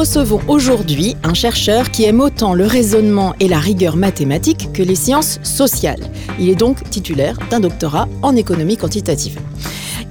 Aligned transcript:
Recevons 0.00 0.40
aujourd'hui 0.48 1.14
un 1.24 1.34
chercheur 1.34 1.90
qui 1.90 2.04
aime 2.04 2.20
autant 2.20 2.54
le 2.54 2.64
raisonnement 2.64 3.34
et 3.38 3.48
la 3.48 3.58
rigueur 3.58 3.96
mathématique 3.96 4.72
que 4.72 4.82
les 4.82 4.94
sciences 4.94 5.38
sociales. 5.42 6.00
Il 6.38 6.48
est 6.48 6.54
donc 6.54 6.88
titulaire 6.88 7.36
d'un 7.50 7.60
doctorat 7.60 8.08
en 8.22 8.34
économie 8.34 8.78
quantitative 8.78 9.38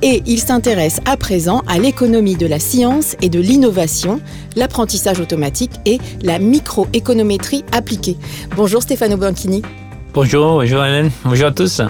et 0.04 0.22
il 0.28 0.38
s'intéresse 0.38 1.02
à 1.06 1.18
présent 1.18 1.64
à 1.66 1.80
l'économie 1.80 2.36
de 2.36 2.46
la 2.46 2.60
science 2.60 3.16
et 3.24 3.30
de 3.30 3.40
l'innovation, 3.40 4.22
l'apprentissage 4.56 5.20
automatique 5.20 5.74
et 5.88 5.98
la 6.22 6.38
microéconométrie 6.38 7.66
appliquée. 7.72 8.18
Bonjour 8.56 8.84
Stefano 8.84 9.18
Bianchini. 9.18 9.64
Bonjour, 10.14 10.60
bonjour 10.60 10.86
Hélène, 10.86 11.10
bonjour 11.26 11.48
à 11.48 11.52
tous. 11.52 11.82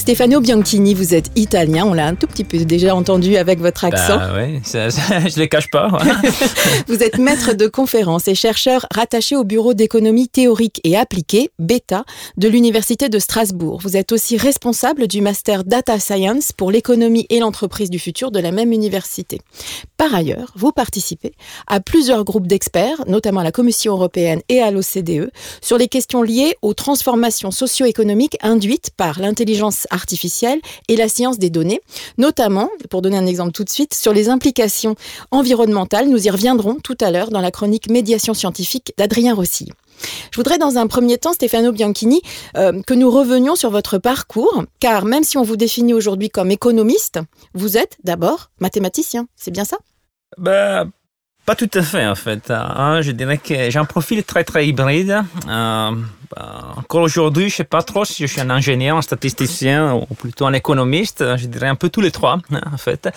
Stefano 0.00 0.40
Bianchini, 0.40 0.94
vous 0.94 1.14
êtes 1.14 1.30
italien, 1.36 1.84
on 1.84 1.92
l'a 1.92 2.06
un 2.06 2.14
tout 2.14 2.26
petit 2.26 2.42
peu 2.42 2.56
déjà 2.64 2.96
entendu 2.96 3.36
avec 3.36 3.60
votre 3.60 3.84
accent. 3.84 4.16
Bah 4.16 4.32
oui, 4.34 4.58
ça, 4.64 4.90
ça, 4.90 5.20
je 5.28 5.34
ne 5.34 5.40
les 5.40 5.48
cache 5.50 5.68
pas. 5.70 5.90
vous 6.88 7.02
êtes 7.02 7.18
maître 7.18 7.52
de 7.52 7.66
conférences 7.66 8.26
et 8.26 8.34
chercheur 8.34 8.86
rattaché 8.94 9.36
au 9.36 9.44
bureau 9.44 9.74
d'économie 9.74 10.26
théorique 10.26 10.80
et 10.84 10.96
appliquée, 10.96 11.50
BETA, 11.58 12.06
de 12.38 12.48
l'Université 12.48 13.10
de 13.10 13.18
Strasbourg. 13.18 13.78
Vous 13.82 13.98
êtes 13.98 14.10
aussi 14.12 14.38
responsable 14.38 15.06
du 15.06 15.20
master 15.20 15.64
Data 15.64 15.98
Science 15.98 16.52
pour 16.52 16.70
l'économie 16.70 17.26
et 17.28 17.38
l'entreprise 17.38 17.90
du 17.90 17.98
futur 17.98 18.30
de 18.30 18.40
la 18.40 18.52
même 18.52 18.72
université. 18.72 19.42
Par 19.98 20.14
ailleurs, 20.14 20.50
vous 20.56 20.72
participez 20.72 21.34
à 21.66 21.80
plusieurs 21.80 22.24
groupes 22.24 22.46
d'experts, 22.46 23.04
notamment 23.06 23.40
à 23.40 23.44
la 23.44 23.52
Commission 23.52 23.92
européenne 23.92 24.40
et 24.48 24.62
à 24.62 24.70
l'OCDE, 24.70 25.30
sur 25.60 25.76
les 25.76 25.88
questions 25.88 26.22
liées 26.22 26.56
aux 26.62 26.72
transformations 26.72 27.50
socio-économiques 27.50 28.38
induites 28.40 28.92
par 28.96 29.20
l'intelligence 29.20 29.86
artificielle 29.90 30.60
et 30.88 30.96
la 30.96 31.08
science 31.08 31.38
des 31.38 31.50
données, 31.50 31.80
notamment, 32.18 32.70
pour 32.88 33.02
donner 33.02 33.18
un 33.18 33.26
exemple 33.26 33.52
tout 33.52 33.64
de 33.64 33.70
suite, 33.70 33.94
sur 33.94 34.12
les 34.12 34.28
implications 34.28 34.94
environnementales. 35.30 36.08
Nous 36.08 36.26
y 36.26 36.30
reviendrons 36.30 36.76
tout 36.82 36.96
à 37.00 37.10
l'heure 37.10 37.30
dans 37.30 37.40
la 37.40 37.50
chronique 37.50 37.90
Médiation 37.90 38.34
scientifique 38.34 38.92
d'Adrien 38.96 39.34
Rossi. 39.34 39.70
Je 40.30 40.36
voudrais 40.36 40.58
dans 40.58 40.78
un 40.78 40.86
premier 40.86 41.18
temps, 41.18 41.32
Stefano 41.32 41.72
Bianchini, 41.72 42.22
euh, 42.56 42.80
que 42.82 42.94
nous 42.94 43.10
revenions 43.10 43.54
sur 43.54 43.70
votre 43.70 43.98
parcours, 43.98 44.64
car 44.78 45.04
même 45.04 45.24
si 45.24 45.36
on 45.36 45.42
vous 45.42 45.56
définit 45.56 45.92
aujourd'hui 45.92 46.30
comme 46.30 46.50
économiste, 46.50 47.18
vous 47.54 47.76
êtes 47.76 47.98
d'abord 48.04 48.50
mathématicien, 48.60 49.26
c'est 49.36 49.50
bien 49.50 49.64
ça? 49.64 49.76
Bah, 50.38 50.86
Pas 51.50 51.56
tout 51.56 51.70
à 51.74 51.82
fait 51.82 52.06
en 52.06 52.14
fait. 52.14 52.48
Hein. 52.52 53.02
Je 53.02 53.10
dirais 53.10 53.36
que 53.36 53.70
j'ai 53.70 53.78
un 53.80 53.84
profil 53.84 54.22
très 54.22 54.44
très 54.44 54.68
hybride. 54.68 55.24
Euh, 55.48 55.90
bah, 56.30 56.74
encore 56.76 57.02
aujourd'hui, 57.02 57.48
je 57.48 57.54
ne 57.54 57.56
sais 57.56 57.64
pas 57.64 57.82
trop 57.82 58.04
si 58.04 58.24
je 58.24 58.32
suis 58.32 58.40
un 58.40 58.50
ingénieur, 58.50 58.96
un 58.96 59.02
statisticien 59.02 59.92
ou 59.94 60.14
plutôt 60.14 60.46
un 60.46 60.52
économiste. 60.52 61.24
Je 61.36 61.48
dirais 61.48 61.66
un 61.66 61.74
peu 61.74 61.88
tous 61.88 62.02
les 62.02 62.12
trois, 62.12 62.38
hein, 62.52 62.60
en 62.72 62.76
fait. 62.76 63.08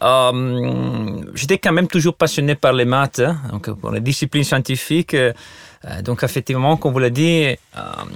Euh, 0.00 1.22
J'étais 1.34 1.58
quand 1.58 1.72
même 1.72 1.88
toujours 1.88 2.14
passionné 2.14 2.54
par 2.54 2.72
les 2.72 2.84
maths, 2.84 3.18
hein, 3.18 3.36
donc 3.50 3.68
pour 3.80 3.90
les 3.90 4.00
disciplines 4.00 4.44
scientifiques. 4.44 5.14
Euh, 5.14 5.32
donc 6.04 6.22
effectivement, 6.22 6.76
comme 6.76 6.92
vous 6.92 7.00
l'avez 7.00 7.10
dit, 7.10 7.46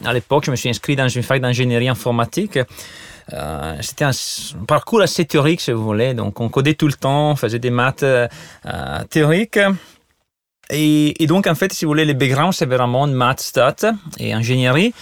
à 0.04 0.12
l'époque, 0.12 0.44
je 0.44 0.52
me 0.52 0.56
suis 0.56 0.68
inscrit 0.68 0.94
dans 0.94 1.08
une 1.08 1.24
fac 1.24 1.40
d'ingénierie 1.40 1.88
informatique. 1.88 2.56
Euh, 3.32 3.76
c'était 3.80 4.04
un, 4.04 4.12
parcours 4.66 5.00
assez 5.00 5.24
théorique, 5.24 5.60
si 5.60 5.72
vous 5.72 5.84
voulez. 5.84 6.14
Donc, 6.14 6.40
on 6.40 6.48
codait 6.48 6.74
tout 6.74 6.86
le 6.86 6.92
temps, 6.94 7.32
on 7.32 7.36
faisait 7.36 7.58
des 7.58 7.70
maths 7.70 8.02
euh, 8.02 8.28
théoriques. 9.08 9.58
Et, 10.70 11.22
et, 11.22 11.26
donc, 11.26 11.46
en 11.46 11.54
fait, 11.54 11.72
si 11.72 11.84
vous 11.84 11.90
voulez, 11.90 12.04
le 12.04 12.14
background, 12.14 12.52
c'est 12.52 12.66
vraiment 12.66 13.06
maths, 13.06 13.40
stats 13.40 13.92
et 14.18 14.32
ingénierie. 14.32 14.92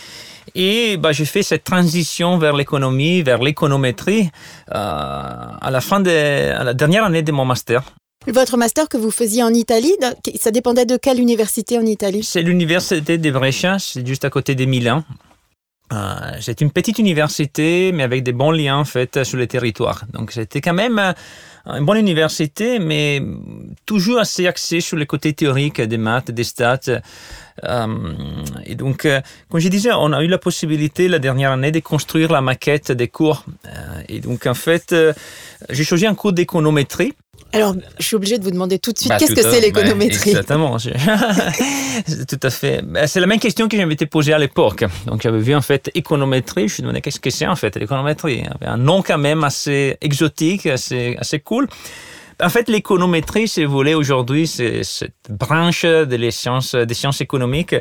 Et 0.55 0.97
bah, 0.97 1.13
j'ai 1.13 1.25
fait 1.25 1.43
cette 1.43 1.65
transition 1.65 2.39
vers 2.39 2.57
l'économie, 2.57 3.23
vers 3.23 3.43
l'économétrie 3.43 4.31
euh, 4.71 4.75
à 4.75 5.71
la 5.71 5.81
fin 5.81 6.01
de 6.01 6.11
à 6.11 6.65
la 6.65 6.75
dernière 6.75 7.05
année 7.05 7.23
de 7.23 7.33
mon 7.33 7.45
master. 7.45 7.83
Votre 8.27 8.57
master 8.57 8.89
que 8.89 8.97
vous 8.97 9.11
faisiez 9.11 9.43
en 9.43 9.55
Italie, 9.55 9.95
ça 10.39 10.51
dépendait 10.51 10.85
de 10.85 10.97
quelle 10.97 11.21
université 11.21 11.79
en 11.79 11.87
Italie? 11.87 12.23
C'est 12.23 12.43
l'université 12.43 13.17
de 13.17 13.31
Brescia, 13.31 13.79
c'est 13.79 14.07
juste 14.07 14.25
à 14.25 14.31
côté 14.31 14.55
de 14.55 14.65
Milan. 14.65 15.05
Euh, 15.93 16.37
c'est 16.41 16.61
une 16.61 16.71
petite 16.71 16.99
université, 16.99 17.93
mais 17.93 18.03
avec 18.03 18.23
des 18.23 18.33
bons 18.33 18.51
liens 18.51 18.77
en 18.77 18.85
fait 18.85 19.25
sur 19.25 19.39
le 19.39 19.47
territoire. 19.47 20.05
Donc 20.13 20.33
c'était 20.33 20.61
quand 20.61 20.75
même 20.75 20.99
euh, 20.99 21.13
une 21.67 21.85
bonne 21.85 21.99
université, 21.99 22.79
mais 22.79 23.23
toujours 23.87 24.19
assez 24.19 24.47
axée 24.47 24.81
sur 24.81 24.97
le 24.97 25.05
côté 25.07 25.33
théorique 25.33 25.81
des 25.81 25.99
maths, 25.99 26.31
des 26.31 26.45
stats. 26.45 27.01
Euh, 27.65 27.87
et 28.65 28.75
donc, 28.75 29.09
comme 29.49 29.61
je 29.61 29.69
disais, 29.69 29.91
on 29.93 30.13
a 30.13 30.23
eu 30.23 30.29
la 30.29 30.39
possibilité 30.39 31.09
la 31.09 31.19
dernière 31.19 31.53
année 31.53 31.73
de 31.73 31.81
construire 31.81 32.31
la 32.33 32.41
maquette 32.41 32.93
des 32.93 33.09
cours. 33.09 33.45
Et 34.09 34.21
donc, 34.21 34.47
en 34.47 34.55
fait, 34.55 34.95
j'ai 35.69 35.85
choisi 35.85 36.07
un 36.07 36.15
cours 36.15 36.33
d'économétrie. 36.33 37.15
Alors, 37.53 37.75
je 37.99 38.05
suis 38.05 38.17
obligée 38.17 38.39
de 38.39 38.45
vous 38.45 38.51
demander 38.51 38.79
tout 38.79 38.93
de 38.93 38.99
suite, 38.99 39.09
bah, 39.09 39.17
qu'est-ce 39.19 39.35
que 39.35 39.43
c'est 39.43 39.61
l'économétrie 39.61 40.33
bah, 40.33 40.41
Exactement. 40.41 40.77
tout 42.29 42.41
à 42.43 42.51
fait. 42.51 42.83
Bah, 42.83 43.07
c'est 43.07 43.21
la 43.21 43.27
même 43.27 43.41
question 43.41 43.69
que 43.69 43.77
j'avais 43.77 43.95
été 43.95 44.07
posée 44.07 44.35
à 44.35 44.39
l'époque. 44.39 44.85
Donc, 45.07 45.23
j'avais 45.23 45.39
vu 45.39 45.55
en 45.55 45.63
fait 45.63 45.91
économétrie. 45.95 46.63
Je 46.63 46.65
me 46.65 46.69
suis 46.69 46.83
demandé 46.83 47.01
qu'est-ce 47.01 47.21
que 47.21 47.31
c'est 47.31 47.47
en 47.47 47.57
fait 47.57 47.77
l'économétrie? 47.77 48.43
Un 48.61 48.77
nom 48.77 49.03
quand 49.03 49.19
même 49.19 49.45
assez 49.45 49.97
exotique, 50.01 50.67
assez, 50.67 51.17
assez 51.19 51.41
cool. 51.41 51.69
En 52.41 52.51
fait, 52.51 52.69
l'économétrie, 52.69 53.49
si 53.49 53.65
vous 53.65 53.73
voulez, 53.73 53.95
aujourd'hui, 53.95 54.47
c'est 54.47 54.85
cette 54.85 55.13
branche 55.29 55.85
des 55.85 56.31
sciences, 56.31 56.77
des 56.77 56.95
sciences 56.95 57.21
économiques 57.21 57.75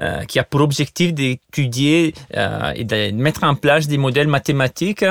euh, 0.00 0.24
qui 0.24 0.38
a 0.38 0.44
pour 0.44 0.60
objectif 0.60 1.14
d'étudier 1.14 2.12
euh, 2.36 2.72
et 2.74 2.84
de 2.84 3.10
mettre 3.12 3.44
en 3.44 3.54
place 3.54 3.86
des 3.86 3.96
modèles 3.96 4.28
mathématiques 4.28 5.04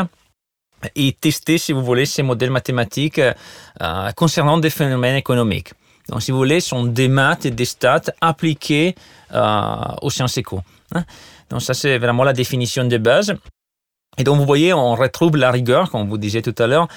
et 0.95 1.13
tester, 1.13 1.57
si 1.57 1.71
vous 1.73 1.83
voulez, 1.83 2.05
ces 2.05 2.23
modèles 2.23 2.51
mathématiques 2.51 3.19
euh, 3.19 4.11
concernant 4.15 4.57
des 4.57 4.69
phénomènes 4.69 5.15
économiques. 5.15 5.73
Donc, 6.09 6.21
si 6.21 6.31
vous 6.31 6.37
voulez, 6.37 6.59
sont 6.59 6.83
des 6.83 7.07
maths 7.07 7.45
et 7.45 7.51
des 7.51 7.65
stats 7.65 8.11
appliqués 8.19 8.95
euh, 9.33 9.75
aux 10.01 10.09
sciences 10.09 10.37
éco. 10.37 10.61
Hein. 10.93 11.03
Donc, 11.49 11.61
ça, 11.61 11.73
c'est 11.73 11.97
vraiment 11.97 12.23
la 12.23 12.33
définition 12.33 12.85
de 12.85 12.97
base. 12.97 13.35
Et 14.17 14.25
donc, 14.25 14.37
vous 14.37 14.45
voyez, 14.45 14.73
on 14.73 14.93
retrouve 14.93 15.37
la 15.37 15.51
rigueur, 15.51 15.89
comme 15.89 16.09
vous 16.09 16.17
disiez 16.17 16.41
tout 16.41 16.55
à 16.57 16.67
l'heure, 16.67 16.89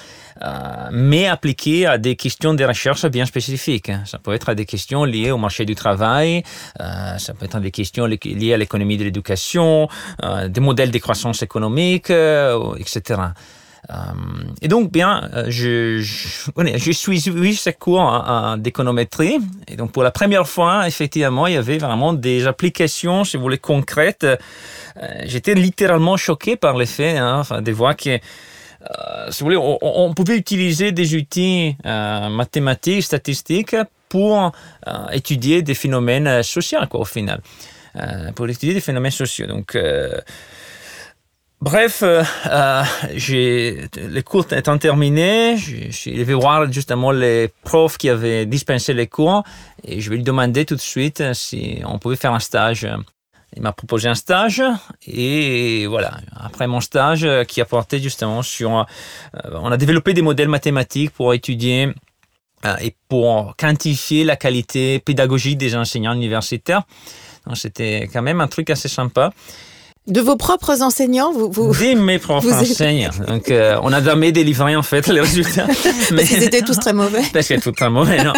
euh, 0.43 0.89
mais 0.91 1.27
appliquée 1.27 1.85
à 1.85 1.97
des 1.97 2.17
questions 2.17 2.53
de 2.53 2.63
recherche 2.65 3.05
bien 3.05 3.25
spécifiques. 3.25 3.89
Ça 4.05 4.19
peut 4.19 4.33
être 4.33 4.49
à 4.49 4.55
des 4.55 4.65
questions 4.65 5.05
liées 5.05 5.31
au 5.31 5.37
marché 5.37 5.63
du 5.63 5.75
travail, 5.75 6.43
euh, 6.81 7.17
ça 7.17 7.33
peut 7.33 7.45
être 7.45 7.55
à 7.55 7.61
des 7.61 7.71
questions 7.71 8.05
liées 8.05 8.53
à 8.53 8.57
l'économie 8.57 8.97
de 8.97 9.05
l'éducation, 9.05 9.87
euh, 10.23 10.49
des 10.49 10.59
modèles 10.59 10.91
de 10.91 10.97
croissance 10.97 11.41
économique, 11.41 12.09
euh, 12.09 12.75
etc. 12.75 13.21
Euh, 13.89 13.93
et 14.61 14.67
donc, 14.67 14.91
bien, 14.91 15.29
je, 15.47 15.99
je, 15.99 16.51
je 16.57 16.91
suis 16.91 17.19
suivi 17.19 17.55
ce 17.55 17.69
cours 17.69 18.23
d'économétrie. 18.57 19.39
Et 19.67 19.75
donc, 19.75 19.91
pour 19.91 20.03
la 20.03 20.11
première 20.11 20.47
fois, 20.47 20.87
effectivement, 20.87 21.47
il 21.47 21.53
y 21.53 21.57
avait 21.57 21.77
vraiment 21.77 22.13
des 22.13 22.47
applications, 22.47 23.23
si 23.23 23.37
vous 23.37 23.43
voulez, 23.43 23.57
concrètes. 23.57 24.25
J'étais 25.25 25.53
littéralement 25.53 26.17
choqué 26.17 26.55
par 26.55 26.77
les 26.77 26.85
faits, 26.85 27.17
hein, 27.17 27.39
enfin, 27.39 27.61
de 27.61 27.71
voir 27.71 27.95
que 27.95 28.19
euh, 28.85 29.31
si 29.31 29.39
vous 29.39 29.45
voulez, 29.45 29.77
on, 29.81 30.13
pouvait 30.13 30.37
utiliser 30.37 30.91
des 30.91 31.15
outils 31.15 31.75
euh, 31.85 32.29
mathématiques, 32.29 33.03
statistiques 33.03 33.75
pour 34.09 34.51
euh, 34.87 35.07
étudier 35.11 35.61
des 35.61 35.73
phénomènes 35.73 36.43
sociaux, 36.43 36.79
quoi, 36.89 37.01
au 37.01 37.05
final. 37.05 37.41
pour 38.35 38.47
étudier 38.47 38.73
des 38.73 38.81
phénomènes 38.81 39.11
sociaux. 39.11 39.47
Donc, 39.47 39.77
Bref, 41.61 42.03
euh, 42.03 42.23
j'ai, 43.15 43.87
les 43.97 44.23
cours 44.23 44.45
étant 44.51 44.77
terminés, 44.77 45.57
je, 45.57 46.11
vais 46.11 46.33
voir 46.33 46.71
justement 46.71 47.11
les 47.11 47.49
profs 47.63 47.97
qui 47.97 48.09
avaient 48.09 48.45
dispensé 48.45 48.93
les 48.93 49.07
cours 49.07 49.43
et 49.83 50.01
je 50.01 50.09
vais 50.09 50.17
lui 50.17 50.23
demander 50.23 50.65
tout 50.65 50.75
de 50.75 50.81
suite 50.81 51.33
si 51.33 51.81
on 51.85 51.97
pouvait 51.97 52.17
faire 52.17 52.33
un 52.33 52.39
stage 52.39 52.87
il 53.55 53.61
m'a 53.61 53.71
proposé 53.71 54.09
un 54.09 54.15
stage 54.15 54.61
et 55.07 55.85
voilà, 55.87 56.17
après 56.35 56.67
mon 56.67 56.81
stage 56.81 57.27
qui 57.47 57.61
a 57.61 57.65
porté 57.65 57.99
justement 57.99 58.41
sur... 58.41 58.79
Euh, 58.79 58.83
on 59.53 59.71
a 59.71 59.77
développé 59.77 60.13
des 60.13 60.21
modèles 60.21 60.49
mathématiques 60.49 61.11
pour 61.11 61.33
étudier 61.33 61.93
euh, 62.65 62.75
et 62.81 62.95
pour 63.07 63.55
quantifier 63.55 64.23
la 64.23 64.35
qualité 64.35 64.99
pédagogique 64.99 65.57
des 65.57 65.75
enseignants 65.75 66.13
universitaires. 66.13 66.83
C'était 67.53 68.09
quand 68.11 68.23
même 68.23 68.41
un 68.41 68.47
truc 68.47 68.69
assez 68.71 68.87
sympa. 68.87 69.31
De 70.07 70.21
vos 70.21 70.35
propres 70.35 70.83
enseignants 70.83 71.33
vous, 71.33 71.49
vous... 71.51 71.73
De 71.73 71.95
mes 71.95 72.19
propres 72.19 72.53
enseignants. 72.53 73.09
Donc, 73.27 73.49
euh, 73.49 73.79
on 73.81 73.91
a 73.91 74.03
jamais 74.03 74.31
délivré 74.31 74.75
en 74.75 74.83
fait 74.83 75.07
les 75.07 75.19
résultats. 75.19 75.65
Mais 76.13 76.23
ils 76.25 76.43
étaient 76.43 76.61
tous 76.61 76.77
très 76.77 76.93
mauvais. 76.93 77.23
Parce 77.33 77.47
qu'ils 77.47 77.55
étaient 77.55 77.71
tous 77.71 77.75
très 77.75 77.89
mauvais, 77.89 78.23
non. 78.23 78.33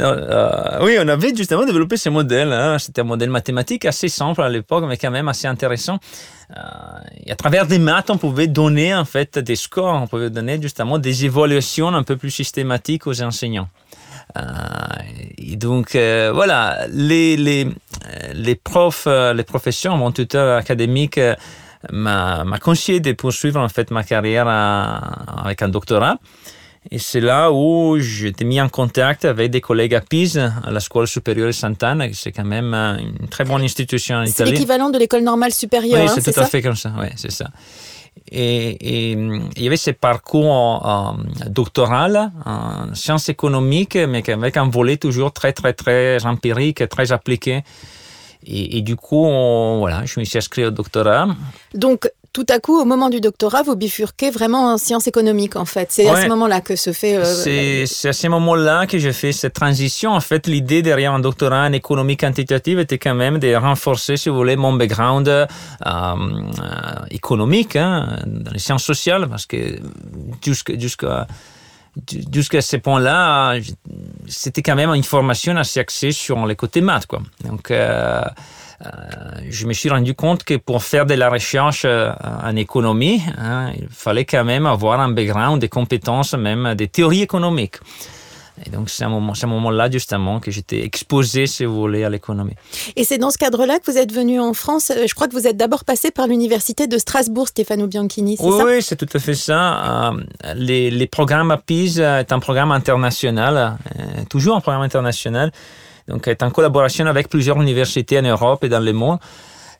euh, 0.00 0.78
oui, 0.84 0.96
on 0.98 1.08
avait 1.08 1.34
justement 1.36 1.66
développé 1.66 1.98
ce 1.98 2.08
modèle. 2.08 2.50
Hein. 2.50 2.78
C'était 2.78 3.02
un 3.02 3.04
modèle 3.04 3.28
mathématique 3.28 3.84
assez 3.84 4.08
simple 4.08 4.40
à 4.40 4.48
l'époque, 4.48 4.84
mais 4.88 4.96
quand 4.96 5.10
même 5.10 5.28
assez 5.28 5.46
intéressant. 5.46 5.98
Euh, 6.56 6.60
et 7.26 7.32
à 7.32 7.36
travers 7.36 7.66
des 7.66 7.78
maths, 7.78 8.08
on 8.08 8.16
pouvait 8.16 8.46
donner 8.46 8.94
en 8.94 9.04
fait 9.04 9.38
des 9.38 9.56
scores, 9.56 10.00
on 10.02 10.06
pouvait 10.06 10.30
donner 10.30 10.58
justement 10.62 10.98
des 10.98 11.26
évaluations 11.26 11.88
un 11.88 12.04
peu 12.04 12.16
plus 12.16 12.30
systématiques 12.30 13.06
aux 13.06 13.20
enseignants. 13.20 13.68
Et 15.36 15.56
donc 15.56 15.94
voilà, 15.94 16.86
les, 16.88 17.36
les, 17.36 17.68
les 18.34 18.54
profs, 18.54 19.04
euh, 19.06 19.32
les 19.32 19.44
professeurs, 19.44 19.96
mon 19.96 20.12
tuteur 20.12 20.56
académique 20.56 21.20
m'a 21.90 22.44
conseillé 22.60 23.00
de 23.00 23.12
poursuivre 23.12 23.60
en 23.60 23.68
fait 23.68 23.90
ma 23.90 24.04
carrière 24.04 24.46
avec 24.48 25.62
un 25.62 25.68
doctorat. 25.68 26.18
Et 26.90 26.98
c'est 26.98 27.20
là 27.20 27.52
où 27.52 27.98
j'étais 27.98 28.44
mis 28.44 28.60
en 28.60 28.68
contact 28.68 29.24
avec 29.24 29.50
des 29.50 29.60
collègues 29.60 29.94
à 29.94 30.00
Pise, 30.00 30.38
à 30.38 30.70
la 30.70 30.80
Scuola 30.80 31.06
Supérieure 31.06 31.46
de 31.46 31.52
Sant'Anna, 31.52 32.08
qui 32.08 32.14
c'est 32.14 32.32
quand 32.32 32.44
même 32.44 32.74
une 32.74 33.28
très 33.28 33.44
bonne 33.44 33.62
institution 33.62 34.16
en 34.16 34.22
Italie. 34.22 34.50
C'est 34.50 34.56
l'équivalent 34.56 34.90
de 34.90 34.98
l'école 34.98 35.22
normale 35.22 35.52
supérieure. 35.52 36.00
Oui, 36.00 36.08
hein, 36.08 36.14
c'est 36.20 36.32
tout 36.32 36.40
à 36.40 36.44
fait 36.44 36.60
comme 36.60 36.74
ça. 36.74 36.92
Oui, 36.98 37.06
c'est 37.14 37.30
ça. 37.30 37.50
Et, 38.30 39.10
et, 39.10 39.12
il 39.12 39.62
y 39.62 39.66
avait 39.66 39.76
ce 39.76 39.90
parcours 39.90 40.86
euh, 40.86 41.48
doctoral 41.48 42.32
en 42.46 42.94
sciences 42.94 43.28
économiques, 43.28 43.96
mais 43.96 44.28
avec 44.30 44.56
un 44.56 44.68
volet 44.68 44.96
toujours 44.96 45.32
très, 45.32 45.52
très, 45.52 45.74
très 45.74 46.24
empirique, 46.24 46.88
très 46.88 47.12
appliqué. 47.12 47.62
Et, 48.44 48.82
du 48.82 48.96
coup, 48.96 49.24
voilà, 49.78 50.04
je 50.04 50.18
me 50.18 50.24
suis 50.24 50.38
inscrit 50.38 50.64
au 50.64 50.70
doctorat. 50.70 51.28
Donc, 51.74 52.10
tout 52.32 52.46
à 52.48 52.58
coup, 52.58 52.80
au 52.80 52.84
moment 52.84 53.10
du 53.10 53.20
doctorat, 53.20 53.62
vous 53.62 53.76
bifurquez 53.76 54.30
vraiment 54.30 54.72
en 54.72 54.78
sciences 54.78 55.06
économiques, 55.06 55.56
en 55.56 55.64
fait. 55.64 55.88
C'est 55.90 56.04
ouais. 56.04 56.18
à 56.18 56.22
ce 56.22 56.28
moment-là 56.28 56.60
que 56.60 56.76
se 56.76 56.92
fait... 56.92 57.16
Euh, 57.16 57.84
c'est 57.86 58.08
à 58.08 58.12
ce 58.12 58.28
moment-là 58.28 58.86
que 58.86 58.98
j'ai 58.98 59.12
fait 59.12 59.32
cette 59.32 59.52
transition. 59.52 60.12
En 60.12 60.20
fait, 60.20 60.46
l'idée 60.46 60.82
derrière 60.82 61.12
un 61.12 61.20
doctorat 61.20 61.66
en 61.66 61.72
économie 61.72 62.16
quantitative 62.16 62.78
était 62.78 62.98
quand 62.98 63.14
même 63.14 63.38
de 63.38 63.54
renforcer, 63.54 64.16
si 64.16 64.28
vous 64.28 64.36
voulez, 64.36 64.56
mon 64.56 64.72
background 64.72 65.28
euh, 65.28 65.46
euh, 65.86 66.14
économique 67.10 67.76
hein, 67.76 68.20
dans 68.26 68.50
les 68.50 68.58
sciences 68.58 68.84
sociales, 68.84 69.28
parce 69.28 69.46
que 69.46 69.78
jusqu'à... 70.42 70.78
Jusqu'à 70.78 71.26
jusqu'à 72.32 72.62
ce 72.62 72.76
point-là, 72.78 73.56
c'était 74.26 74.62
quand 74.62 74.74
même 74.74 74.94
une 74.94 75.02
formation 75.02 75.54
assez 75.56 75.78
axée 75.78 76.12
sur 76.12 76.46
les 76.46 76.56
côtés 76.56 76.80
maths, 76.80 77.06
quoi. 77.06 77.20
Donc, 77.44 77.70
euh, 77.70 78.22
je 79.48 79.66
me 79.66 79.72
suis 79.72 79.90
rendu 79.90 80.14
compte 80.14 80.44
que 80.44 80.54
pour 80.56 80.82
faire 80.82 81.06
de 81.06 81.14
la 81.14 81.30
recherche 81.30 81.82
euh, 81.84 82.10
en 82.42 82.56
économie, 82.56 83.20
hein, 83.38 83.70
il 83.76 83.88
fallait 83.90 84.24
quand 84.24 84.44
même 84.44 84.66
avoir 84.66 85.00
un 85.00 85.10
background, 85.10 85.60
des 85.60 85.68
compétences, 85.68 86.34
même 86.34 86.74
des 86.74 86.88
théories 86.88 87.22
économiques. 87.22 87.76
Et 88.66 88.70
donc, 88.70 88.90
c'est 88.90 89.02
à 89.02 89.08
moment, 89.08 89.34
ce 89.34 89.46
moment-là, 89.46 89.90
justement, 89.90 90.38
que 90.38 90.50
j'étais 90.50 90.84
exposé, 90.84 91.46
si 91.46 91.64
vous 91.64 91.74
voulez, 91.74 92.04
à 92.04 92.10
l'économie. 92.10 92.54
Et 92.96 93.02
c'est 93.02 93.18
dans 93.18 93.30
ce 93.30 93.38
cadre-là 93.38 93.78
que 93.78 93.90
vous 93.90 93.96
êtes 93.96 94.12
venu 94.12 94.38
en 94.40 94.52
France. 94.52 94.92
Je 94.94 95.14
crois 95.14 95.26
que 95.26 95.32
vous 95.32 95.46
êtes 95.46 95.56
d'abord 95.56 95.84
passé 95.84 96.10
par 96.10 96.26
l'université 96.26 96.86
de 96.86 96.98
Strasbourg, 96.98 97.48
Stefano 97.48 97.86
Bianchini, 97.86 98.36
c'est 98.36 98.44
oui, 98.44 98.58
ça? 98.58 98.64
Oui, 98.64 98.82
c'est 98.82 98.96
tout 98.96 99.08
à 99.12 99.18
fait 99.18 99.34
ça. 99.34 100.10
Euh, 100.10 100.24
les, 100.54 100.90
les 100.90 101.06
programmes 101.06 101.50
à 101.50 101.56
PISE 101.56 102.00
est 102.00 102.30
un 102.30 102.38
programme 102.40 102.72
international, 102.72 103.78
euh, 103.98 104.02
toujours 104.28 104.56
un 104.56 104.60
programme 104.60 104.82
international, 104.82 105.50
donc 106.12 106.28
est 106.28 106.42
en 106.42 106.50
collaboration 106.50 107.06
avec 107.06 107.28
plusieurs 107.28 107.60
universités 107.60 108.18
en 108.18 108.22
Europe 108.22 108.62
et 108.62 108.68
dans 108.68 108.80
le 108.80 108.92
monde. 108.92 109.18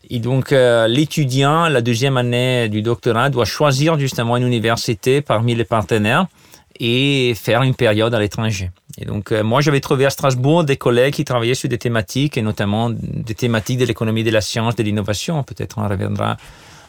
Et 0.09 0.19
donc, 0.19 0.51
euh, 0.51 0.87
l'étudiant, 0.87 1.69
la 1.69 1.81
deuxième 1.81 2.17
année 2.17 2.67
du 2.67 2.81
doctorat, 2.81 3.29
doit 3.29 3.45
choisir 3.45 3.97
justement 3.97 4.35
une 4.35 4.47
université 4.47 5.21
parmi 5.21 5.55
les 5.55 5.63
partenaires 5.63 6.25
et 6.79 7.33
faire 7.35 7.61
une 7.61 7.75
période 7.75 8.13
à 8.13 8.19
l'étranger. 8.19 8.71
Et 8.97 9.05
donc, 9.05 9.31
euh, 9.31 9.43
moi, 9.43 9.61
j'avais 9.61 9.79
trouvé 9.79 10.05
à 10.05 10.09
Strasbourg 10.09 10.63
des 10.65 10.75
collègues 10.75 11.13
qui 11.13 11.23
travaillaient 11.23 11.53
sur 11.53 11.69
des 11.69 11.77
thématiques, 11.77 12.35
et 12.35 12.41
notamment 12.41 12.89
des 12.89 13.35
thématiques 13.35 13.77
de 13.77 13.85
l'économie 13.85 14.23
de 14.23 14.31
la 14.31 14.41
science, 14.41 14.75
de 14.75 14.83
l'innovation. 14.83 15.41
Peut-être 15.43 15.77
on 15.77 15.87
reviendra 15.87 16.35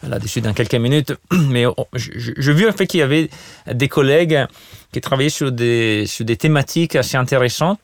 là-dessus 0.03 0.41
dans 0.41 0.55
quelques 0.55 0.75
minutes. 0.75 1.15
Mais 1.51 1.65
je, 1.95 2.33
je 2.37 2.53
vu 2.53 2.67
en 2.69 2.73
fait 2.73 2.87
qu'il 2.87 3.01
y 3.01 3.03
avait 3.03 3.29
des 3.71 3.89
collègues 3.89 4.47
qui 4.93 5.01
travaillaient 5.01 5.29
sur 5.29 5.53
des, 5.53 6.07
sur 6.07 6.25
des 6.25 6.37
thématiques 6.37 6.97
assez 6.97 7.17
intéressantes. 7.17 7.79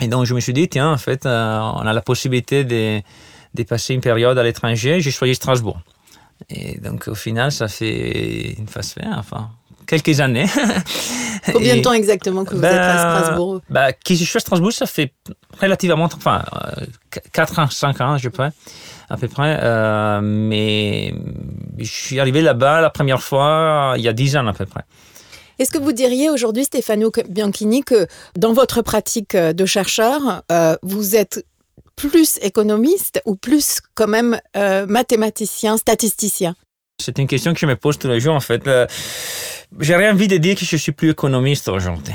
Et 0.00 0.08
donc, 0.08 0.26
je 0.26 0.34
me 0.34 0.40
suis 0.40 0.52
dit, 0.52 0.68
tiens, 0.68 0.90
en 0.90 0.98
fait, 0.98 1.26
euh, 1.26 1.58
on 1.58 1.86
a 1.86 1.92
la 1.92 2.00
possibilité 2.00 2.64
de, 2.64 3.00
de 3.54 3.62
passer 3.62 3.94
une 3.94 4.00
période 4.00 4.36
à 4.38 4.42
l'étranger. 4.42 5.00
J'ai 5.00 5.10
choisi 5.10 5.34
Strasbourg. 5.34 5.80
Et 6.50 6.78
donc, 6.80 7.08
au 7.08 7.14
final, 7.14 7.52
ça 7.52 7.68
fait 7.68 8.54
une 8.58 8.66
phase 8.66 8.92
faire, 8.92 9.16
enfin, 9.18 9.50
quelques 9.86 10.20
années. 10.20 10.46
Combien 11.52 11.74
et, 11.74 11.78
de 11.78 11.82
temps 11.82 11.92
exactement 11.92 12.44
que 12.44 12.54
vous 12.54 12.60
bah, 12.60 12.70
êtes 12.70 12.78
à 12.78 12.98
Strasbourg 12.98 13.60
bah, 13.68 13.92
qui 13.92 14.16
je 14.16 14.24
suis 14.24 14.36
à 14.36 14.40
Strasbourg, 14.40 14.72
ça 14.72 14.86
fait 14.86 15.12
relativement, 15.60 16.04
enfin, 16.04 16.44
euh, 16.78 17.20
4 17.32 17.58
ans, 17.58 17.68
5 17.68 18.00
ans, 18.00 18.18
je 18.18 18.28
pense, 18.28 18.52
à 19.10 19.16
peu 19.16 19.28
près. 19.28 19.58
Euh, 19.62 20.20
mais 20.22 21.14
je 21.78 21.90
suis 21.90 22.20
arrivé 22.20 22.42
là-bas 22.42 22.80
la 22.80 22.90
première 22.90 23.22
fois 23.22 23.94
il 23.96 24.02
y 24.02 24.08
a 24.08 24.12
10 24.12 24.36
ans 24.36 24.46
à 24.46 24.52
peu 24.52 24.66
près. 24.66 24.82
Est-ce 25.58 25.70
que 25.70 25.78
vous 25.78 25.92
diriez 25.92 26.30
aujourd'hui, 26.30 26.64
Stefano 26.64 27.10
Bianchini, 27.28 27.82
que 27.82 28.06
dans 28.36 28.52
votre 28.52 28.82
pratique 28.82 29.36
de 29.36 29.66
chercheur, 29.66 30.42
euh, 30.50 30.76
vous 30.82 31.16
êtes 31.16 31.44
plus 31.96 32.38
économiste 32.42 33.20
ou 33.26 33.36
plus 33.36 33.80
quand 33.94 34.08
même 34.08 34.40
euh, 34.56 34.86
mathématicien, 34.86 35.76
statisticien? 35.76 36.54
C'est 37.00 37.18
une 37.18 37.26
question 37.26 37.52
que 37.52 37.60
je 37.60 37.66
me 37.66 37.76
pose 37.76 37.98
tous 37.98 38.08
les 38.08 38.20
jours 38.20 38.34
en 38.34 38.40
fait. 38.40 38.66
Euh, 38.66 38.86
J'ai 39.80 39.96
rien 39.96 40.12
envie 40.12 40.28
de 40.28 40.36
dire 40.36 40.56
que 40.56 40.64
je 40.64 40.76
suis 40.76 40.92
plus 40.92 41.10
économiste 41.10 41.68
aujourd'hui. 41.68 42.14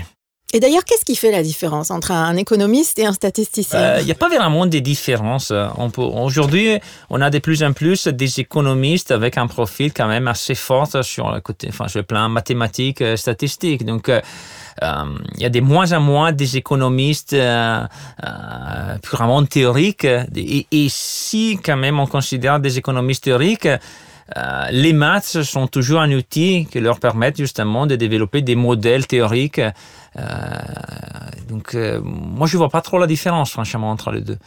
Et 0.53 0.61
d'ailleurs, 0.61 0.85
qu'est-ce 0.85 1.03
qui 1.03 1.17
fait 1.17 1.31
la 1.31 1.43
différence 1.43 1.91
entre 1.91 2.11
un 2.11 2.37
économiste 2.37 2.99
et 2.99 3.05
un 3.05 3.11
statisticien 3.11 3.97
Il 3.99 4.05
n'y 4.05 4.11
euh, 4.11 4.13
a 4.13 4.17
pas 4.17 4.29
vraiment 4.29 4.65
de 4.65 4.79
différence. 4.79 5.51
Aujourd'hui, 5.97 6.79
on 7.09 7.19
a 7.19 7.29
de 7.29 7.39
plus 7.39 7.63
en 7.63 7.73
plus 7.73 8.07
des 8.07 8.39
économistes 8.39 9.11
avec 9.11 9.37
un 9.37 9.47
profil 9.47 9.91
quand 9.91 10.07
même 10.07 10.29
assez 10.29 10.55
fort 10.55 10.87
sur 11.03 11.33
le 11.33 11.41
côté, 11.41 11.67
enfin, 11.69 11.89
sur 11.89 11.99
le 11.99 12.05
plan 12.05 12.29
mathématique, 12.29 13.01
euh, 13.01 13.17
statistique. 13.17 13.83
Donc, 13.83 14.07
euh, 14.07 14.21
il 14.81 15.41
y 15.41 15.45
a 15.45 15.49
de 15.49 15.59
moins 15.59 15.91
en 15.93 15.99
moins 15.99 16.31
des 16.31 16.57
économistes 16.57 17.33
euh, 17.33 17.83
euh, 18.23 18.97
purement 19.01 19.43
théoriques. 19.45 20.07
Et, 20.35 20.87
si 20.89 21.59
quand 21.63 21.77
même 21.77 21.99
on 21.99 22.07
considère 22.07 22.59
des 22.59 22.77
économistes 22.77 23.23
théoriques, 23.23 23.67
euh, 24.35 24.67
les 24.71 24.93
maths 24.93 25.43
sont 25.43 25.67
toujours 25.67 26.01
un 26.01 26.11
outil 26.11 26.67
qui 26.69 26.79
leur 26.79 26.99
permet 26.99 27.33
justement 27.35 27.87
de 27.87 27.95
développer 27.95 28.41
des 28.41 28.55
modèles 28.55 29.07
théoriques. 29.07 29.59
Euh, 29.59 30.21
donc, 31.47 31.75
euh, 31.75 32.01
moi, 32.03 32.47
je 32.47 32.57
vois 32.57 32.69
pas 32.69 32.81
trop 32.81 32.97
la 32.97 33.07
différence, 33.07 33.51
franchement, 33.51 33.89
entre 33.89 34.11
les 34.11 34.21
deux. 34.21 34.37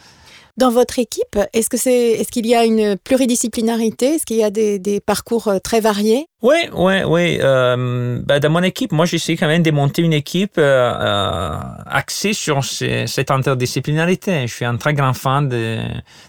Dans 0.57 0.69
votre 0.69 0.99
équipe, 0.99 1.39
est-ce 1.53 1.69
que 1.69 1.77
c'est, 1.77 2.11
est-ce 2.11 2.31
qu'il 2.31 2.45
y 2.45 2.55
a 2.55 2.65
une 2.65 2.97
pluridisciplinarité? 2.97 4.15
Est-ce 4.15 4.25
qu'il 4.25 4.37
y 4.37 4.43
a 4.43 4.49
des, 4.49 4.99
parcours 5.05 5.51
très 5.63 5.79
variés? 5.79 6.25
Oui, 6.41 6.55
oui, 6.73 7.03
oui. 7.05 7.37
Euh, 7.41 8.19
bah, 8.23 8.39
dans 8.39 8.49
mon 8.49 8.63
équipe, 8.63 8.91
moi, 8.91 9.05
j'essaie 9.05 9.35
quand 9.35 9.47
même 9.47 9.61
de 9.61 9.71
monter 9.71 10.01
une 10.01 10.13
équipe 10.13 10.55
euh, 10.57 11.55
axée 11.85 12.33
sur 12.33 12.63
cette 12.63 13.29
interdisciplinarité. 13.29 14.47
Je 14.47 14.53
suis 14.53 14.65
un 14.65 14.75
très 14.77 14.93
grand 14.93 15.13
fan 15.13 15.47
de, 15.47 15.79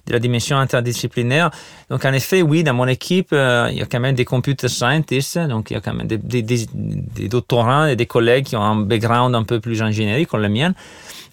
la 0.09 0.19
dimension 0.19 0.59
interdisciplinaire. 0.59 1.51
Donc, 1.89 2.05
en 2.05 2.13
effet, 2.13 2.43
oui, 2.43 2.63
dans 2.63 2.75
mon 2.75 2.87
équipe, 2.87 3.31
euh, 3.33 3.69
il 3.73 3.79
y 3.79 3.83
a 3.83 3.87
quand 3.87 4.01
même 4.01 4.15
des 4.15 4.27
computer 4.27 4.69
scientists. 4.69 5.39
Donc, 5.39 5.71
il 5.71 5.75
y 5.75 5.77
a 5.77 5.81
quand 5.81 5.95
même 5.95 6.07
des, 6.07 6.43
des 6.43 7.29
doctorants 7.29 7.87
et 7.87 7.97
des 7.97 8.07
collègues 8.07 8.45
qui 8.45 8.57
ont 8.57 8.63
un 8.63 8.77
background 8.77 9.35
un 9.35 9.45
peu 9.45 9.61
plus 9.61 9.83
ingénierie 9.83 10.27
comme 10.27 10.43
le 10.43 10.51
mien. 10.51 10.75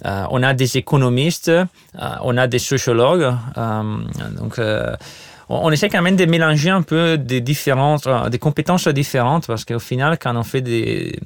Euh, 0.06 0.25
on 0.32 0.44
a 0.44 0.53
des 0.53 0.77
économistes, 0.77 1.50
euh, 1.50 1.63
on 2.22 2.38
a 2.38 2.48
des 2.48 2.60
sociologues. 2.60 3.36
Euh, 3.58 3.84
donc, 4.38 4.60
on 5.50 5.72
essaie 5.72 5.89
quand 5.89 6.01
même 6.01 6.15
de 6.15 6.25
mélanger 6.25 6.70
un 6.70 6.84
peu 6.84 7.18
des 7.18 7.41
différentes, 7.41 8.08
des 8.29 8.38
compétences 8.38 8.88
différentes 8.88 9.48
parce 9.48 9.65
qu'au 9.65 9.79
final, 9.79 10.18
quand 10.20 10.36
on 10.36 10.44
fait 10.44 10.62
des, 10.62 11.20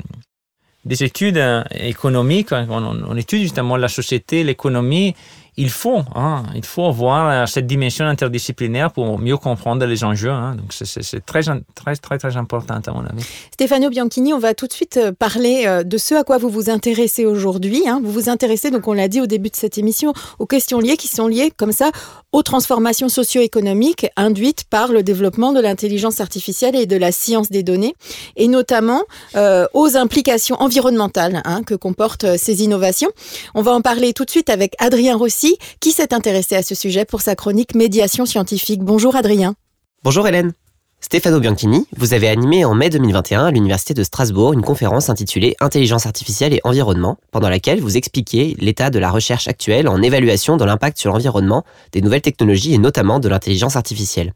des 0.85 1.03
études 1.03 1.43
économiques, 1.71 2.53
on, 2.53 3.03
on 3.05 3.17
étudie 3.17 3.43
justement 3.43 3.75
la 3.75 3.89
société, 3.89 4.45
l'économie, 4.45 5.13
il 5.57 5.69
faut, 5.69 6.01
hein, 6.15 6.43
il 6.55 6.65
faut 6.65 6.85
avoir 6.85 7.47
cette 7.47 7.67
dimension 7.67 8.05
interdisciplinaire 8.05 8.91
pour 8.91 9.19
mieux 9.19 9.37
comprendre 9.37 9.85
les 9.85 10.03
enjeux. 10.03 10.31
Hein. 10.31 10.55
Donc 10.55 10.73
c'est 10.73 11.25
très, 11.25 11.41
très, 11.75 11.95
très, 11.95 12.17
très 12.17 12.37
important 12.37 12.75
à 12.85 12.91
mon 12.91 13.05
avis. 13.05 13.23
Stefano 13.51 13.89
Bianchini, 13.89 14.33
on 14.33 14.39
va 14.39 14.53
tout 14.53 14.67
de 14.67 14.73
suite 14.73 14.99
parler 15.19 15.83
de 15.85 15.97
ce 15.97 16.15
à 16.15 16.23
quoi 16.23 16.37
vous 16.37 16.49
vous 16.49 16.69
intéressez 16.69 17.25
aujourd'hui. 17.25 17.83
Hein. 17.87 18.01
Vous 18.03 18.11
vous 18.11 18.29
intéressez, 18.29 18.71
donc 18.71 18.87
on 18.87 18.93
l'a 18.93 19.07
dit 19.07 19.21
au 19.21 19.27
début 19.27 19.49
de 19.49 19.55
cette 19.55 19.77
émission, 19.77 20.13
aux 20.39 20.45
questions 20.45 20.79
liées 20.79 20.97
qui 20.97 21.07
sont 21.07 21.27
liées 21.27 21.51
comme 21.55 21.71
ça 21.71 21.91
aux 22.31 22.41
transformations 22.41 23.09
socio-économiques 23.09 24.07
induites 24.15 24.63
par 24.69 24.91
le 24.91 25.03
développement 25.03 25.53
de 25.53 25.59
l'intelligence 25.59 26.19
artificielle 26.19 26.75
et 26.75 26.87
de 26.87 26.97
la 26.97 27.11
science 27.11 27.49
des 27.49 27.63
données, 27.63 27.95
et 28.35 28.47
notamment 28.47 29.03
euh, 29.35 29.67
aux 29.73 29.95
implications 29.95 30.55
environnementales 30.59 31.41
hein, 31.45 31.61
que 31.63 31.75
comportent 31.75 32.37
ces 32.37 32.63
innovations. 32.63 33.11
On 33.53 33.61
va 33.61 33.71
en 33.71 33.81
parler 33.81 34.13
tout 34.13 34.25
de 34.25 34.31
suite 34.31 34.49
avec 34.49 34.73
Adrien 34.79 35.15
Rossi, 35.15 35.42
qui 35.79 35.91
s'est 35.91 36.13
intéressé 36.13 36.55
à 36.55 36.63
ce 36.63 36.75
sujet 36.75 37.05
pour 37.05 37.21
sa 37.21 37.35
chronique 37.35 37.75
Médiation 37.75 38.25
scientifique? 38.25 38.81
Bonjour 38.81 39.15
Adrien. 39.15 39.55
Bonjour 40.03 40.27
Hélène. 40.27 40.53
Stefano 40.99 41.41
Bianchini, 41.41 41.85
vous 41.97 42.13
avez 42.13 42.29
animé 42.29 42.63
en 42.63 42.73
mai 42.73 42.89
2021 42.89 43.45
à 43.45 43.51
l'Université 43.51 43.93
de 43.93 44.03
Strasbourg 44.03 44.53
une 44.53 44.61
conférence 44.61 45.09
intitulée 45.09 45.53
Intelligence 45.59 46.05
artificielle 46.05 46.53
et 46.53 46.61
environnement, 46.63 47.17
pendant 47.31 47.49
laquelle 47.49 47.81
vous 47.81 47.97
expliquiez 47.97 48.55
l'état 48.57 48.89
de 48.89 48.99
la 48.99 49.11
recherche 49.11 49.49
actuelle 49.49 49.89
en 49.89 50.01
évaluation 50.01 50.55
de 50.55 50.63
l'impact 50.63 50.97
sur 50.97 51.11
l'environnement 51.11 51.65
des 51.91 52.01
nouvelles 52.01 52.21
technologies 52.21 52.73
et 52.73 52.77
notamment 52.77 53.19
de 53.19 53.27
l'intelligence 53.27 53.75
artificielle. 53.75 54.33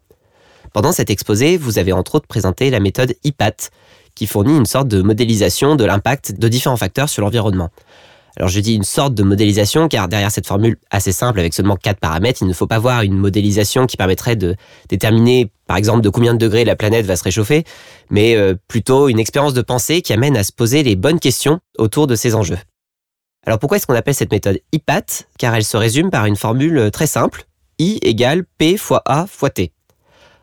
Pendant 0.74 0.92
cet 0.92 1.10
exposé, 1.10 1.56
vous 1.56 1.80
avez 1.80 1.94
entre 1.94 2.16
autres 2.16 2.28
présenté 2.28 2.70
la 2.70 2.82
méthode 2.82 3.16
IPAT, 3.24 3.70
qui 4.14 4.28
fournit 4.28 4.58
une 4.58 4.66
sorte 4.66 4.88
de 4.88 5.02
modélisation 5.02 5.76
de 5.76 5.86
l'impact 5.86 6.34
de 6.38 6.48
différents 6.48 6.76
facteurs 6.76 7.08
sur 7.08 7.22
l'environnement. 7.22 7.70
Alors 8.38 8.50
je 8.50 8.60
dis 8.60 8.76
une 8.76 8.84
sorte 8.84 9.16
de 9.16 9.24
modélisation 9.24 9.88
car 9.88 10.08
derrière 10.08 10.30
cette 10.30 10.46
formule 10.46 10.78
assez 10.92 11.12
simple 11.12 11.40
avec 11.40 11.56
seulement 11.56 11.76
quatre 11.76 12.00
paramètres, 12.00 12.44
il 12.44 12.48
ne 12.48 12.54
faut 12.54 12.68
pas 12.68 12.78
voir 12.78 13.02
une 13.02 13.18
modélisation 13.18 13.88
qui 13.88 13.98
permettrait 13.98 14.36
de 14.36 14.56
déterminer 14.90 15.52
par 15.66 15.76
exemple 15.76 16.02
de 16.02 16.10
combien 16.10 16.36
de 16.36 16.38
degrés 16.38 16.64
la 16.64 16.76
planète 16.76 17.08
va 17.08 17.16
se 17.16 17.24
réchauffer, 17.24 17.64
mais 18.12 18.36
euh, 18.36 18.54
plutôt 18.68 19.10
une 19.10 19.18
expérience 19.18 19.56
de 19.56 19.64
pensée 19.64 20.04
qui 20.04 20.14
amène 20.14 20.38
à 20.38 20.44
se 20.44 20.52
poser 20.52 20.84
les 20.84 20.96
bonnes 20.96 21.20
questions 21.20 21.60
autour 21.80 22.06
de 22.06 22.16
ces 22.16 22.36
enjeux. 22.36 22.60
Alors 23.48 23.58
pourquoi 23.58 23.78
est-ce 23.78 23.88
qu'on 23.88 23.96
appelle 23.96 24.14
cette 24.14 24.32
méthode 24.32 24.60
IPAT 24.72 25.26
Car 25.40 25.56
elle 25.56 25.64
se 25.64 25.78
résume 25.78 26.12
par 26.12 26.28
une 26.28 26.36
formule 26.36 26.78
euh, 26.78 26.90
très 26.92 27.08
simple, 27.08 27.46
I 27.80 27.98
égale 28.04 28.44
P 28.60 28.78
fois 28.78 29.02
A 29.06 29.26
fois 29.26 29.50
T. 29.50 29.72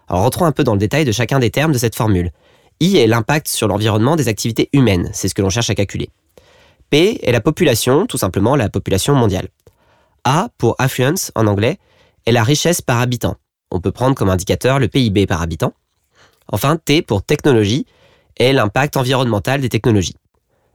Alors 0.08 0.24
rentrons 0.24 0.46
un 0.46 0.52
peu 0.52 0.64
dans 0.64 0.72
le 0.72 0.80
détail 0.80 1.04
de 1.04 1.12
chacun 1.12 1.38
des 1.38 1.50
termes 1.50 1.72
de 1.72 1.78
cette 1.78 1.94
formule. 1.94 2.32
I 2.80 2.96
est 2.96 3.06
l'impact 3.06 3.46
sur 3.46 3.68
l'environnement 3.68 4.16
des 4.16 4.26
activités 4.26 4.68
humaines, 4.72 5.10
c'est 5.12 5.28
ce 5.28 5.34
que 5.34 5.42
l'on 5.42 5.50
cherche 5.50 5.70
à 5.70 5.76
calculer. 5.76 6.10
P 6.90 7.18
est 7.22 7.32
la 7.32 7.40
population, 7.40 8.06
tout 8.06 8.18
simplement 8.18 8.56
la 8.56 8.68
population 8.68 9.14
mondiale. 9.14 9.48
A, 10.24 10.48
pour 10.58 10.76
affluence 10.78 11.32
en 11.34 11.46
anglais, 11.46 11.78
est 12.26 12.32
la 12.32 12.42
richesse 12.42 12.80
par 12.80 13.00
habitant. 13.00 13.36
On 13.70 13.80
peut 13.80 13.92
prendre 13.92 14.14
comme 14.14 14.30
indicateur 14.30 14.78
le 14.78 14.88
PIB 14.88 15.26
par 15.26 15.42
habitant. 15.42 15.72
Enfin, 16.48 16.76
T, 16.76 17.02
pour 17.02 17.22
technologie, 17.22 17.86
est 18.36 18.52
l'impact 18.52 18.96
environnemental 18.96 19.60
des 19.60 19.68
technologies. 19.68 20.16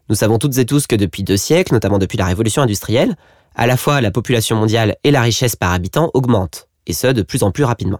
Nous 0.09 0.15
savons 0.15 0.39
toutes 0.39 0.57
et 0.57 0.65
tous 0.65 0.87
que 0.87 0.95
depuis 0.95 1.23
deux 1.23 1.37
siècles, 1.37 1.73
notamment 1.73 1.99
depuis 1.99 2.17
la 2.17 2.25
révolution 2.25 2.61
industrielle, 2.61 3.15
à 3.55 3.67
la 3.67 3.77
fois 3.77 4.01
la 4.01 4.11
population 4.11 4.55
mondiale 4.55 4.95
et 5.03 5.11
la 5.11 5.21
richesse 5.21 5.55
par 5.55 5.71
habitant 5.71 6.09
augmentent, 6.13 6.67
et 6.87 6.93
ce 6.93 7.07
de 7.07 7.21
plus 7.21 7.43
en 7.43 7.51
plus 7.51 7.63
rapidement. 7.63 7.99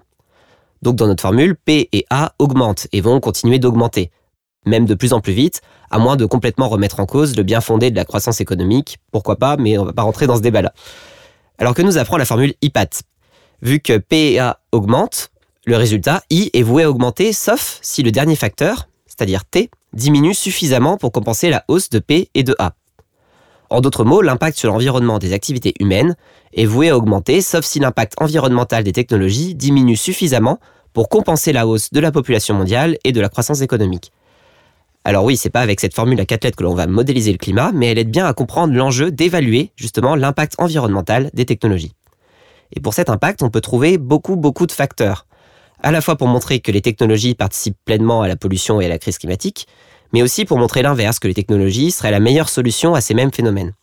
Donc 0.82 0.96
dans 0.96 1.08
notre 1.08 1.22
formule, 1.22 1.56
P 1.56 1.90
et 1.92 2.06
A 2.10 2.34
augmentent 2.40 2.88
et 2.92 3.02
vont 3.02 3.20
continuer 3.20 3.60
d'augmenter, 3.60 4.12
même 4.66 4.86
de 4.86 4.94
plus 4.94 5.14
en 5.14 5.22
plus 5.22 5.34
vite, 5.34 5.62
à 5.90 6.00
moins 6.00 6.16
de 6.16 6.26
complètement 6.26 6.70
remettre 6.70 7.00
en 7.00 7.06
cause 7.06 7.36
le 7.36 7.44
bien 7.44 7.62
fondé 7.62 7.92
de 7.92 7.96
la 7.96 8.06
croissance 8.06 8.42
économique. 8.42 8.98
Pourquoi 9.12 9.38
pas, 9.38 9.58
mais 9.58 9.78
on 9.78 9.86
va 9.86 9.94
pas 9.94 10.04
rentrer 10.04 10.28
dans 10.28 10.36
ce 10.36 10.42
débat-là. 10.42 10.74
Alors 11.58 11.74
que 11.74 11.82
nous 11.82 11.98
apprend 11.98 12.18
la 12.18 12.26
formule 12.26 12.54
IPAT 12.62 12.90
Vu 13.62 13.80
que 13.80 13.98
P 13.98 14.34
et 14.34 14.40
A 14.40 14.60
augmentent, 14.72 15.32
le 15.66 15.76
résultat 15.76 16.24
I 16.30 16.50
est 16.54 16.62
voué 16.62 16.84
à 16.84 16.90
augmenter, 16.90 17.34
sauf 17.34 17.80
si 17.82 18.04
le 18.04 18.12
dernier 18.12 18.36
facteur, 18.36 18.88
c'est-à-dire 19.06 19.44
T, 19.44 19.70
diminue 19.94 20.34
suffisamment 20.34 20.98
pour 20.98 21.12
compenser 21.12 21.50
la 21.50 21.66
hausse 21.68 21.90
de 21.90 22.00
P 22.00 22.30
et 22.34 22.44
de 22.44 22.56
A. 22.60 22.76
En 23.70 23.82
d'autres 23.82 24.04
mots, 24.04 24.22
l'impact 24.22 24.58
sur 24.58 24.72
l'environnement 24.72 25.20
des 25.20 25.34
activités 25.34 25.74
humaines 25.80 26.16
est 26.54 26.66
voué 26.66 26.90
à 26.90 26.98
augmenter, 26.98 27.42
sauf 27.42 27.66
si 27.66 27.80
l'impact 27.80 28.14
environnemental 28.20 28.84
des 28.84 28.94
technologies 28.94 29.54
diminue 29.54 29.98
suffisamment 29.98 30.60
pour 30.94 31.10
compenser 31.10 31.54
la 31.54 31.68
hausse 31.68 31.92
de 31.92 32.00
la 32.00 32.12
population 32.12 32.56
mondiale 32.56 32.98
et 33.04 33.12
de 33.12 33.22
la 33.22 33.30
croissance 33.30 33.62
économique. 33.62 34.12
Alors 35.06 35.24
oui, 35.24 35.38
c'est 35.38 35.50
pas 35.50 35.62
avec 35.62 35.80
cette 35.80 35.94
formule 35.94 36.20
à 36.20 36.26
quatre 36.26 36.44
lettres 36.44 36.58
que 36.58 36.64
l'on 36.64 36.76
va 36.76 36.86
modéliser 36.86 37.32
le 37.32 37.38
climat, 37.38 37.72
mais 37.74 37.88
elle 37.88 37.98
aide 37.98 38.12
bien 38.12 38.26
à 38.26 38.34
comprendre 38.34 38.74
l'enjeu 38.74 39.12
d'évaluer 39.12 39.72
justement 39.76 40.16
l'impact 40.16 40.56
environnemental 40.58 41.30
des 41.34 41.46
technologies. 41.46 41.94
Et 42.76 42.80
pour 42.80 42.94
cet 42.94 43.10
impact, 43.10 43.42
on 43.42 43.50
peut 43.50 43.62
trouver 43.62 43.98
beaucoup, 43.98 44.36
beaucoup 44.36 44.68
de 44.68 44.72
facteurs. 44.72 45.26
À 45.82 45.92
la 45.92 46.02
fois 46.02 46.18
pour 46.18 46.28
montrer 46.28 46.60
que 46.60 46.72
les 46.72 46.82
technologies 46.82 47.34
participent 47.34 47.78
pleinement 47.86 48.22
à 48.22 48.28
la 48.28 48.36
pollution 48.36 48.82
et 48.82 48.86
à 48.86 48.90
la 48.90 49.00
crise 49.00 49.18
climatique, 49.18 49.68
mais 50.14 50.22
aussi 50.22 50.44
pour 50.44 50.58
montrer 50.58 50.82
l'inverse, 50.82 51.20
que 51.20 51.28
les 51.28 51.34
technologies 51.34 51.92
seraient 51.92 52.12
la 52.12 52.20
meilleure 52.20 52.50
solution 52.50 52.94
à 52.94 53.02
ces 53.02 53.14
mêmes 53.14 53.34
phénomènes. 53.34 53.74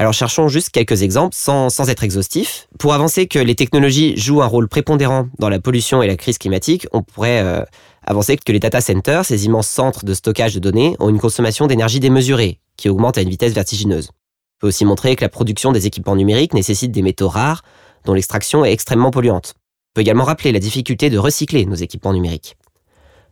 Alors 0.00 0.12
cherchons 0.12 0.46
juste 0.46 0.70
quelques 0.70 1.02
exemples 1.02 1.34
sans, 1.36 1.68
être 1.88 2.04
exhaustifs. 2.04 2.68
Pour 2.78 2.94
avancer 2.94 3.26
que 3.26 3.40
les 3.40 3.56
technologies 3.56 4.16
jouent 4.16 4.42
un 4.42 4.46
rôle 4.46 4.68
prépondérant 4.68 5.28
dans 5.40 5.48
la 5.48 5.58
pollution 5.58 6.02
et 6.02 6.06
la 6.06 6.16
crise 6.16 6.38
climatique, 6.38 6.86
on 6.92 7.02
pourrait 7.02 7.40
euh, 7.40 7.64
avancer 8.06 8.36
que 8.36 8.52
les 8.52 8.60
data 8.60 8.80
centers, 8.80 9.24
ces 9.24 9.46
immenses 9.46 9.66
centres 9.66 10.04
de 10.04 10.14
stockage 10.14 10.54
de 10.54 10.60
données, 10.60 10.94
ont 11.00 11.08
une 11.08 11.18
consommation 11.18 11.66
d'énergie 11.66 11.98
démesurée, 11.98 12.60
qui 12.76 12.88
augmente 12.88 13.18
à 13.18 13.22
une 13.22 13.28
vitesse 13.28 13.52
vertigineuse. 13.52 14.10
On 14.10 14.60
peut 14.60 14.68
aussi 14.68 14.84
montrer 14.84 15.16
que 15.16 15.24
la 15.24 15.28
production 15.28 15.72
des 15.72 15.88
équipements 15.88 16.14
numériques 16.14 16.54
nécessite 16.54 16.92
des 16.92 17.02
métaux 17.02 17.28
rares, 17.28 17.62
dont 18.04 18.14
l'extraction 18.14 18.64
est 18.64 18.72
extrêmement 18.72 19.10
polluante. 19.10 19.54
On 19.56 19.94
peut 19.94 20.02
également 20.02 20.24
rappeler 20.24 20.52
la 20.52 20.60
difficulté 20.60 21.10
de 21.10 21.18
recycler 21.18 21.66
nos 21.66 21.74
équipements 21.74 22.12
numériques. 22.12 22.56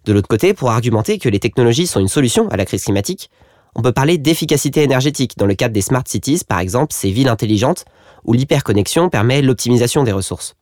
De 0.04 0.12
l'autre 0.12 0.28
côté, 0.28 0.52
pour 0.52 0.70
argumenter 0.70 1.18
que 1.18 1.28
les 1.28 1.38
technologies 1.38 1.86
sont 1.86 2.00
une 2.00 2.08
solution 2.08 2.48
à 2.48 2.56
la 2.56 2.64
crise 2.64 2.82
climatique, 2.82 3.30
on 3.76 3.82
peut 3.82 3.92
parler 3.92 4.16
d'efficacité 4.16 4.82
énergétique 4.82 5.36
dans 5.36 5.44
le 5.44 5.54
cadre 5.54 5.74
des 5.74 5.82
smart 5.82 6.02
cities, 6.06 6.40
par 6.48 6.60
exemple 6.60 6.94
ces 6.94 7.10
villes 7.10 7.28
intelligentes 7.28 7.84
où 8.24 8.32
l'hyperconnexion 8.32 9.10
permet 9.10 9.42
l'optimisation 9.42 10.02
des 10.02 10.12
ressources. 10.12 10.54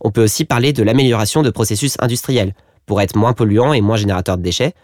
On 0.00 0.10
peut 0.10 0.24
aussi 0.24 0.44
parler 0.44 0.72
de 0.72 0.82
l'amélioration 0.82 1.42
de 1.42 1.50
processus 1.50 1.94
industriels 2.00 2.54
pour 2.86 3.00
être 3.00 3.16
moins 3.16 3.34
polluants 3.34 3.72
et 3.72 3.80
moins 3.80 3.96
générateurs 3.96 4.36
de 4.36 4.42
déchets, 4.42 4.74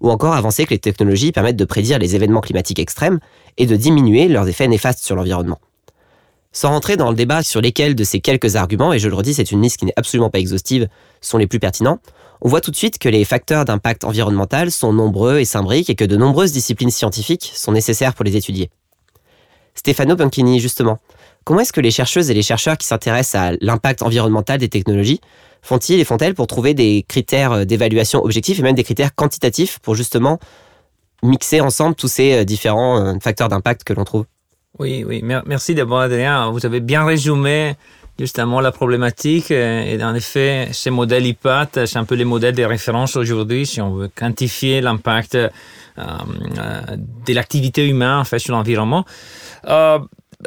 ou 0.00 0.10
encore 0.10 0.34
avancer 0.34 0.66
que 0.66 0.70
les 0.70 0.78
technologies 0.78 1.32
permettent 1.32 1.56
de 1.56 1.64
prédire 1.64 1.98
les 1.98 2.14
événements 2.14 2.40
climatiques 2.40 2.78
extrêmes 2.78 3.18
et 3.56 3.66
de 3.66 3.74
diminuer 3.74 4.28
leurs 4.28 4.46
effets 4.46 4.68
néfastes 4.68 5.04
sur 5.04 5.16
l'environnement. 5.16 5.58
Sans 6.52 6.68
rentrer 6.68 6.96
dans 6.96 7.10
le 7.10 7.16
débat 7.16 7.42
sur 7.42 7.60
lesquels 7.60 7.96
de 7.96 8.04
ces 8.04 8.20
quelques 8.20 8.54
arguments, 8.54 8.92
et 8.92 9.00
je 9.00 9.08
le 9.08 9.14
redis, 9.16 9.34
c'est 9.34 9.50
une 9.50 9.62
liste 9.62 9.78
qui 9.78 9.86
n'est 9.86 9.92
absolument 9.96 10.30
pas 10.30 10.38
exhaustive, 10.38 10.88
sont 11.20 11.38
les 11.38 11.48
plus 11.48 11.58
pertinents, 11.58 11.98
on 12.40 12.48
voit 12.48 12.60
tout 12.60 12.70
de 12.70 12.76
suite 12.76 12.98
que 12.98 13.08
les 13.08 13.24
facteurs 13.24 13.64
d'impact 13.64 14.04
environnemental 14.04 14.70
sont 14.70 14.92
nombreux 14.92 15.38
et 15.38 15.44
s'imbriquent 15.44 15.90
et 15.90 15.94
que 15.94 16.04
de 16.04 16.16
nombreuses 16.16 16.52
disciplines 16.52 16.90
scientifiques 16.90 17.52
sont 17.54 17.72
nécessaires 17.72 18.14
pour 18.14 18.24
les 18.24 18.36
étudier. 18.36 18.70
Stefano 19.74 20.16
Panchini, 20.16 20.60
justement, 20.60 20.98
comment 21.44 21.60
est-ce 21.60 21.72
que 21.72 21.80
les 21.80 21.90
chercheuses 21.90 22.30
et 22.30 22.34
les 22.34 22.42
chercheurs 22.42 22.78
qui 22.78 22.86
s'intéressent 22.86 23.40
à 23.40 23.52
l'impact 23.60 24.02
environnemental 24.02 24.58
des 24.58 24.68
technologies 24.68 25.20
font-ils 25.62 26.00
et 26.00 26.04
font-elles 26.04 26.34
pour 26.34 26.46
trouver 26.46 26.74
des 26.74 27.04
critères 27.06 27.66
d'évaluation 27.66 28.22
objectifs 28.22 28.58
et 28.58 28.62
même 28.62 28.74
des 28.74 28.84
critères 28.84 29.14
quantitatifs 29.14 29.78
pour 29.80 29.94
justement 29.94 30.38
mixer 31.22 31.60
ensemble 31.60 31.94
tous 31.94 32.08
ces 32.08 32.32
euh, 32.32 32.44
différents 32.44 33.00
euh, 33.00 33.14
facteurs 33.20 33.48
d'impact 33.48 33.84
que 33.84 33.92
l'on 33.92 34.04
trouve? 34.04 34.26
Oui, 34.78 35.04
oui. 35.06 35.22
Merci 35.22 35.74
d'abord, 35.74 36.00
Adrien. 36.00 36.50
Vous 36.50 36.66
avez 36.66 36.80
bien 36.80 37.04
résumé 37.04 37.76
justement 38.18 38.60
la 38.60 38.72
problématique. 38.72 39.50
Et 39.50 39.98
en 40.02 40.14
effet, 40.14 40.68
ces 40.72 40.90
modèles 40.90 41.26
IPAT, 41.26 41.86
c'est 41.86 41.98
un 41.98 42.04
peu 42.04 42.14
les 42.14 42.24
modèles 42.24 42.54
de 42.54 42.64
référence 42.64 43.16
aujourd'hui 43.16 43.66
si 43.66 43.80
on 43.80 43.90
veut 43.94 44.08
quantifier 44.14 44.80
l'impact 44.80 45.34
euh, 45.34 45.48
euh, 45.98 46.96
de 47.26 47.32
l'activité 47.32 47.86
humaine 47.88 48.10
en 48.10 48.24
fait, 48.24 48.38
sur 48.38 48.54
l'environnement. 48.54 49.04
Euh, 49.66 49.98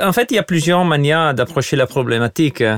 en 0.01 0.13
fait, 0.13 0.31
il 0.31 0.36
y 0.36 0.38
a 0.38 0.43
plusieurs 0.43 0.86
manières 0.86 1.34
d'approcher 1.34 1.75
la 1.75 1.88
problématique. 1.88 2.62
Euh, 2.62 2.77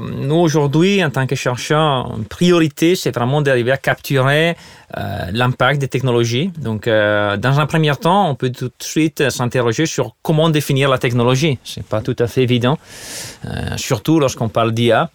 nous, 0.00 0.36
aujourd'hui, 0.36 1.04
en 1.04 1.10
tant 1.10 1.26
que 1.26 1.34
chercheurs, 1.34 2.14
une 2.16 2.24
priorité, 2.24 2.94
c'est 2.94 3.14
vraiment 3.14 3.42
d'arriver 3.42 3.72
à 3.72 3.76
capturer 3.76 4.56
euh, 4.96 5.30
l'impact 5.32 5.80
des 5.80 5.88
technologies. 5.88 6.52
Donc, 6.58 6.86
euh, 6.86 7.36
dans 7.36 7.58
un 7.58 7.66
premier 7.66 7.96
temps, 7.96 8.30
on 8.30 8.34
peut 8.34 8.50
tout 8.50 8.68
de 8.68 8.84
suite 8.84 9.28
s'interroger 9.30 9.86
sur 9.86 10.14
comment 10.22 10.48
définir 10.48 10.88
la 10.88 10.98
technologie. 10.98 11.58
C'est 11.64 11.84
pas 11.84 12.00
tout 12.00 12.16
à 12.18 12.26
fait 12.26 12.42
évident, 12.42 12.78
surtout 13.76 14.20
lorsqu'on 14.20 14.48
parle 14.48 14.72
d'IA. 14.72 15.10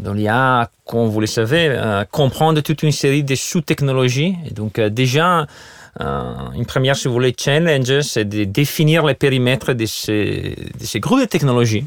Dans 0.00 0.12
l'IA, 0.12 0.70
comme 0.84 1.08
vous 1.08 1.20
le 1.20 1.26
savez, 1.26 1.74
comprendre 2.10 2.60
toute 2.60 2.82
une 2.82 2.92
série 2.92 3.24
de 3.24 3.34
sous-technologies. 3.34 4.36
Donc, 4.54 4.78
déjà, 4.78 5.46
une 6.00 6.66
première, 6.66 6.96
si 6.96 7.06
vous 7.06 7.14
voulez, 7.14 7.34
challenge, 7.38 8.00
c'est 8.00 8.24
de 8.24 8.44
définir 8.44 9.04
les 9.04 9.14
périmètres 9.14 9.74
de 9.74 9.86
ces, 9.86 10.56
de 10.80 10.84
ces 10.84 11.00
groupes 11.00 11.20
de 11.20 11.26
technologies. 11.26 11.84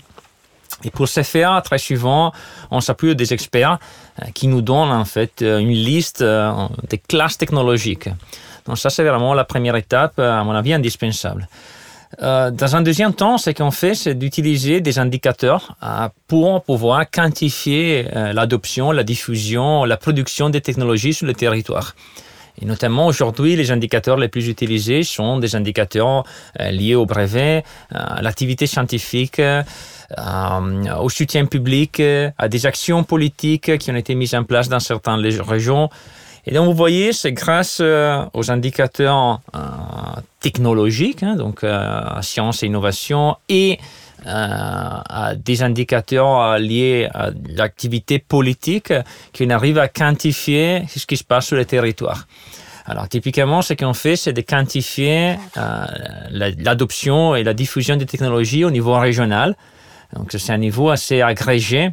Et 0.84 0.92
pour 0.92 1.08
ce 1.08 1.24
faire, 1.24 1.62
très 1.64 1.78
souvent, 1.78 2.32
on 2.70 2.82
s'appuie 2.82 3.16
des 3.16 3.34
experts 3.34 3.80
euh, 4.22 4.26
qui 4.34 4.48
nous 4.48 4.62
donnent 4.62 4.92
en 4.92 5.06
fait 5.06 5.42
euh, 5.42 5.58
une 5.60 5.72
liste 5.72 6.24
des 6.90 6.98
classes 6.98 7.38
technologiques. 7.38 8.10
Donc 8.66 8.78
ça, 8.78 8.90
c'est 8.90 9.04
vraiment 9.04 9.34
la 9.34 9.46
première 9.46 9.76
étape, 9.76 10.20
à 10.20 10.44
mon 10.44 10.52
avis, 10.52 10.74
indispensable. 10.74 11.48
dans 12.20 12.76
un 12.76 12.82
deuxième 12.82 13.14
temps, 13.14 13.38
ce 13.38 13.52
qu'on 13.52 13.72
fait, 13.72 13.94
c'est 13.94 14.16
d'utiliser 14.16 14.82
des 14.82 14.98
indicateurs 14.98 15.76
pour 16.28 16.64
pouvoir 16.64 17.10
quantifier 17.12 18.08
l'adoption, 18.34 18.92
la 18.92 19.04
diffusion, 19.04 19.86
la 19.86 19.98
production 19.98 20.50
des 20.50 20.62
technologies 20.62 21.14
sur 21.14 21.28
le 21.28 21.36
territoire. 21.36 21.94
Et 22.62 22.66
notamment 22.66 23.08
aujourd'hui, 23.08 23.56
les 23.56 23.72
indicateurs 23.72 24.18
les 24.18 24.28
plus 24.28 24.48
utilisés 24.48 25.04
sont 25.04 25.40
des 25.40 25.56
indicateurs 25.56 26.24
euh, 26.60 26.72
liés 26.72 26.96
au 26.96 27.06
brevet, 27.06 27.64
euh, 27.94 27.98
à 28.00 28.22
l'activité 28.22 28.66
scientifique, 28.68 29.40
euh, 29.40 29.64
au 31.02 31.10
soutien 31.10 31.46
public, 31.46 32.02
à 32.38 32.48
des 32.48 32.66
actions 32.66 33.04
politiques 33.04 33.78
qui 33.78 33.92
ont 33.92 33.96
été 33.96 34.16
mises 34.16 34.36
en 34.36 34.44
place 34.44 34.70
dans 34.70 34.80
certaines 34.80 35.26
régions. 35.42 35.90
Et 36.46 36.54
donc, 36.54 36.66
vous 36.66 36.76
voyez, 36.76 37.12
c'est 37.12 37.32
grâce 37.32 37.82
aux 37.82 38.52
indicateurs 38.52 39.42
technologiques, 40.40 41.24
hein, 41.24 41.36
donc 41.36 41.66
science 42.22 42.62
et 42.62 42.68
innovation, 42.68 43.36
et 43.50 43.80
à 44.26 45.34
des 45.36 45.64
indicateurs 45.64 46.58
liés 46.58 47.08
à 47.14 47.30
l'activité 47.48 48.20
politique 48.20 48.94
qui 49.34 49.52
arrivent 49.52 49.80
à 49.80 49.88
quantifier 49.88 50.84
ce 50.88 51.06
qui 51.06 51.18
se 51.18 51.24
passe 51.24 51.48
sur 51.48 51.56
le 51.56 51.66
territoire. 51.66 52.28
Alors 52.86 53.08
typiquement, 53.08 53.62
ce 53.62 53.74
qu'on 53.74 53.94
fait, 53.94 54.16
c'est 54.16 54.34
de 54.34 54.42
quantifier 54.42 55.38
l'adoption 56.32 57.36
et 57.36 57.44
la 57.44 57.54
diffusion 57.54 57.98
des 57.98 58.06
technologies 58.06 58.64
au 58.64 58.72
niveau 58.72 58.98
régional. 58.98 59.56
Donc 60.14 60.34
c'est 60.38 60.54
un 60.54 60.58
niveau 60.58 60.90
assez 60.90 61.22
agrégé 61.22 61.92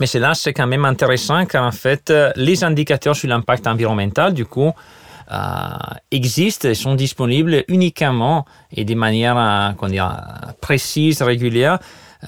mais 0.00 0.06
c'est 0.06 0.18
là, 0.18 0.34
c'est 0.34 0.52
quand 0.52 0.66
même 0.66 0.84
intéressant 0.84 1.44
car 1.44 1.64
en 1.66 1.72
fait, 1.72 2.10
euh, 2.10 2.32
les 2.36 2.64
indicateurs 2.64 3.14
sur 3.14 3.28
l'impact 3.28 3.66
environnemental, 3.66 4.32
du 4.32 4.46
coup, 4.46 4.68
euh, 4.68 4.72
existent 6.10 6.68
et 6.68 6.74
sont 6.74 6.94
disponibles 6.94 7.64
uniquement 7.68 8.44
et 8.70 8.84
de 8.84 8.94
manière 8.94 9.36
euh, 9.38 9.88
dire, 9.88 10.16
précise, 10.60 11.22
régulière, 11.22 11.78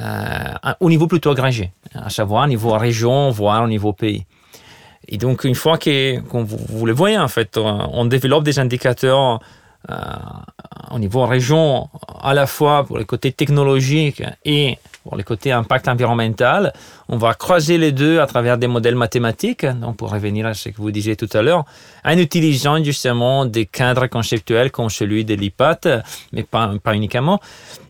euh, 0.00 0.74
au 0.80 0.88
niveau 0.88 1.06
plutôt 1.06 1.30
agrégé, 1.30 1.72
à 1.94 2.10
savoir 2.10 2.44
au 2.44 2.48
niveau 2.48 2.72
région, 2.72 3.30
voire 3.30 3.62
au 3.62 3.68
niveau 3.68 3.92
pays. 3.92 4.26
Et 5.06 5.18
donc, 5.18 5.44
une 5.44 5.54
fois 5.54 5.76
que, 5.76 6.18
vous, 6.20 6.56
vous, 6.68 6.86
le 6.86 6.92
voyez, 6.92 7.18
en 7.18 7.28
fait, 7.28 7.58
on 7.58 8.06
développe 8.06 8.44
des 8.44 8.58
indicateurs 8.58 9.34
euh, 9.34 9.38
au 10.90 10.98
niveau 10.98 11.26
région, 11.26 11.88
à 12.22 12.34
la 12.34 12.46
fois 12.46 12.84
pour 12.84 12.98
le 12.98 13.04
côté 13.04 13.32
technologique 13.32 14.22
et 14.44 14.78
pour 15.04 15.16
le 15.16 15.22
côté 15.22 15.52
impact 15.52 15.86
environnemental. 15.88 16.72
On 17.08 17.18
va 17.18 17.34
croiser 17.34 17.76
les 17.76 17.92
deux 17.92 18.20
à 18.20 18.26
travers 18.26 18.56
des 18.56 18.66
modèles 18.66 18.94
mathématiques, 18.96 19.66
donc 19.66 19.96
pour 19.96 20.10
revenir 20.10 20.46
à 20.46 20.54
ce 20.54 20.70
que 20.70 20.78
vous 20.78 20.90
disiez 20.90 21.14
tout 21.14 21.28
à 21.34 21.42
l'heure, 21.42 21.64
en 22.04 22.16
utilisant 22.16 22.82
justement 22.82 23.44
des 23.44 23.66
cadres 23.66 24.06
conceptuels 24.06 24.70
comme 24.70 24.88
celui 24.88 25.24
de 25.24 25.34
l'IPAT, 25.34 26.02
mais 26.32 26.42
pas, 26.42 26.72
uniquement. 26.94 27.38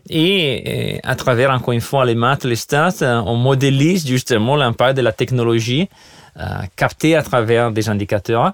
Et, 0.09 0.99
à 1.03 1.15
travers, 1.15 1.51
encore 1.51 1.73
une 1.73 1.81
fois, 1.81 2.05
les 2.05 2.15
maths, 2.15 2.43
les 2.43 2.57
stats, 2.57 3.23
on 3.25 3.35
modélise 3.35 4.05
justement 4.05 4.55
l'impact 4.55 4.97
de 4.97 5.01
la 5.01 5.13
technologie 5.13 5.87
euh, 6.37 6.43
captée 6.75 7.15
à 7.15 7.23
travers 7.23 7.71
des 7.71 7.87
indicateurs 7.87 8.51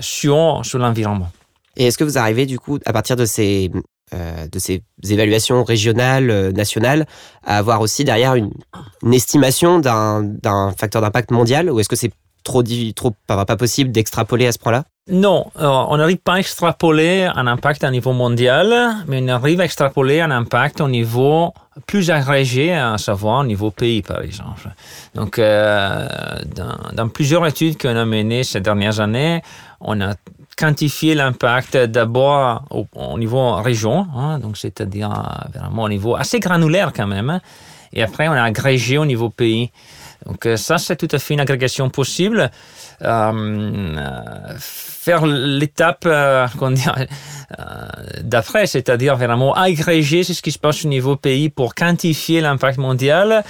sur 0.00 0.62
l'environnement. 0.74 1.30
Et 1.80 1.86
est-ce 1.86 1.96
que 1.96 2.04
vous 2.04 2.18
arrivez 2.18 2.44
du 2.44 2.58
coup, 2.58 2.78
à 2.84 2.92
partir 2.92 3.16
de 3.16 3.24
ces, 3.24 3.70
euh, 4.12 4.46
de 4.48 4.58
ces 4.58 4.82
évaluations 5.08 5.64
régionales, 5.64 6.28
euh, 6.28 6.52
nationales, 6.52 7.06
à 7.42 7.56
avoir 7.56 7.80
aussi 7.80 8.04
derrière 8.04 8.34
une, 8.34 8.52
estimation 9.10 9.78
d'un 9.78 10.74
facteur 10.76 11.00
d'impact 11.00 11.30
mondial 11.30 11.70
Ou 11.70 11.80
est-ce 11.80 11.88
que 11.88 11.96
c'est 11.96 12.12
trop, 12.44 12.62
trop 12.94 13.14
pas, 13.26 13.46
pas 13.46 13.56
possible 13.56 13.92
d'extrapoler 13.92 14.46
à 14.46 14.52
ce 14.52 14.58
point-là? 14.58 14.84
Non, 15.10 15.46
on 15.56 15.96
n'arrive 15.96 16.18
pas 16.18 16.34
à 16.34 16.38
extrapoler 16.38 17.24
un 17.24 17.46
impact 17.46 17.84
à 17.84 17.90
niveau 17.90 18.12
mondial, 18.12 18.96
mais 19.06 19.20
on 19.22 19.28
arrive 19.28 19.60
à 19.60 19.64
extrapoler 19.64 20.20
un 20.20 20.30
impact 20.30 20.80
au 20.80 20.88
niveau 20.88 21.52
plus 21.86 22.10
agrégé, 22.10 22.74
à 22.74 22.98
savoir 22.98 23.40
au 23.40 23.44
niveau 23.44 23.70
pays, 23.70 24.02
par 24.02 24.22
exemple. 24.22 24.68
Donc, 25.14 25.38
euh, 25.38 26.06
dans, 26.94 27.08
plusieurs 27.08 27.46
études 27.46 27.80
qu'on 27.80 27.96
a 27.96 28.04
menées 28.04 28.44
ces 28.44 28.60
dernières 28.60 29.00
années, 29.00 29.42
on 29.80 30.00
a 30.00 30.14
quantifier 30.56 31.14
l'impact 31.14 31.76
d'abord 31.76 32.64
au, 32.94 33.18
niveau 33.18 33.54
région, 33.54 34.06
hein, 34.14 34.38
donc 34.38 34.58
c'est-à-dire 34.58 35.10
vraiment 35.54 35.84
au 35.84 35.88
niveau 35.88 36.16
assez 36.16 36.38
granulaire 36.38 36.92
quand 36.94 37.06
même, 37.06 37.30
hein. 37.30 37.40
et 37.94 38.02
après 38.02 38.28
on 38.28 38.32
a 38.32 38.42
agrégé 38.42 38.98
au 38.98 39.06
niveau 39.06 39.30
pays. 39.30 39.70
Donc 40.26 40.44
euh, 40.46 40.56
ça, 40.56 40.76
c'est 40.78 40.96
tout 40.96 41.08
à 41.12 41.18
fait 41.18 41.34
une 41.34 41.40
agrégation 41.40 41.88
possible. 41.88 42.50
Euh, 43.02 43.94
faire 45.10 45.26
l'étape 45.26 46.04
euh, 46.06 46.46
d'après, 48.22 48.66
c'est-à-dire 48.66 49.16
vraiment 49.16 49.54
agréger 49.54 50.22
ce 50.22 50.40
qui 50.40 50.52
se 50.52 50.58
passe 50.58 50.84
au 50.84 50.88
niveau 50.88 51.16
pays 51.16 51.48
pour 51.48 51.74
quantifier 51.74 52.40
l'impact 52.40 52.78
mondial, 52.78 53.42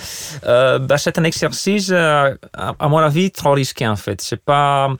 bah, 0.43 0.97
c'est 0.97 1.19
un 1.19 1.25
exercice, 1.25 1.91
à, 1.93 2.35
à, 2.55 2.89
mon 2.89 2.99
avis, 2.99 3.31
trop 3.31 3.53
risqué 3.53 3.87
en 3.87 3.97
fait. 3.97 4.21
C'est 4.21 4.43
pas 4.43 4.91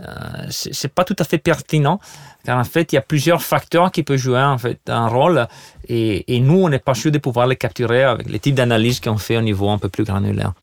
euh, 0.00 0.46
c'est 0.48 0.92
pas 0.92 1.04
tout 1.04 1.16
à 1.18 1.24
fait 1.24 1.38
pertinent 1.38 2.00
car 2.44 2.58
en 2.58 2.64
fait 2.64 2.92
il 2.92 2.94
y 2.94 2.98
a 2.98 3.02
plusieurs 3.02 3.42
facteurs 3.42 3.90
qui 3.90 4.02
peuvent 4.02 4.16
jouer 4.16 4.40
en 4.40 4.56
fait 4.56 4.80
un 4.88 5.08
rôle 5.08 5.46
et 5.88 6.40
nous 6.40 6.62
on 6.62 6.68
n'est 6.70 6.78
pas 6.78 6.94
sûr 6.94 7.10
de 7.10 7.18
pouvoir 7.18 7.46
les 7.46 7.56
capturer 7.56 8.04
avec 8.04 8.30
les 8.30 8.38
types 8.38 8.54
d'analyses 8.54 9.00
qu'on 9.00 9.18
fait 9.18 9.36
au 9.36 9.42
niveau 9.42 9.68
un 9.68 9.78
peu 9.78 9.90
plus 9.90 10.04
granulaire. 10.04 10.54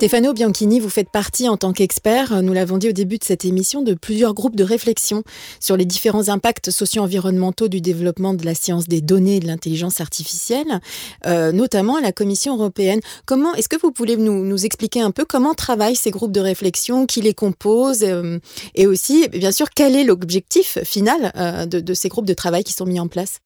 Stefano 0.00 0.32
Bianchini, 0.32 0.80
vous 0.80 0.88
faites 0.88 1.10
partie 1.10 1.46
en 1.46 1.58
tant 1.58 1.74
qu'expert, 1.74 2.42
nous 2.42 2.54
l'avons 2.54 2.78
dit 2.78 2.88
au 2.88 2.92
début 2.92 3.18
de 3.18 3.24
cette 3.24 3.44
émission, 3.44 3.82
de 3.82 3.92
plusieurs 3.92 4.32
groupes 4.32 4.56
de 4.56 4.64
réflexion 4.64 5.24
sur 5.60 5.76
les 5.76 5.84
différents 5.84 6.30
impacts 6.30 6.70
socio-environnementaux 6.70 7.68
du 7.68 7.82
développement 7.82 8.32
de 8.32 8.42
la 8.46 8.54
science 8.54 8.88
des 8.88 9.02
données 9.02 9.36
et 9.36 9.40
de 9.40 9.46
l'intelligence 9.46 10.00
artificielle, 10.00 10.80
euh, 11.26 11.52
notamment 11.52 11.96
à 11.96 12.00
la 12.00 12.12
Commission 12.12 12.54
européenne. 12.54 13.00
Comment 13.26 13.52
est-ce 13.56 13.68
que 13.68 13.76
vous 13.76 13.92
pouvez 13.92 14.16
nous, 14.16 14.42
nous, 14.42 14.64
expliquer 14.64 15.02
un 15.02 15.10
peu 15.10 15.26
comment 15.26 15.52
travaillent 15.52 15.96
ces 15.96 16.10
groupes 16.10 16.32
de 16.32 16.40
réflexion, 16.40 17.04
qui 17.04 17.20
les 17.20 17.34
composent, 17.34 18.02
euh, 18.02 18.38
et 18.74 18.86
aussi, 18.86 19.28
bien 19.28 19.52
sûr, 19.52 19.68
quel 19.68 19.96
est 19.96 20.04
l'objectif 20.04 20.78
final 20.82 21.30
euh, 21.36 21.66
de, 21.66 21.78
de 21.80 21.92
ces 21.92 22.08
groupes 22.08 22.24
de 22.24 22.32
travail 22.32 22.64
qui 22.64 22.72
sont 22.72 22.86
mis 22.86 23.00
en 23.00 23.08
place? 23.08 23.40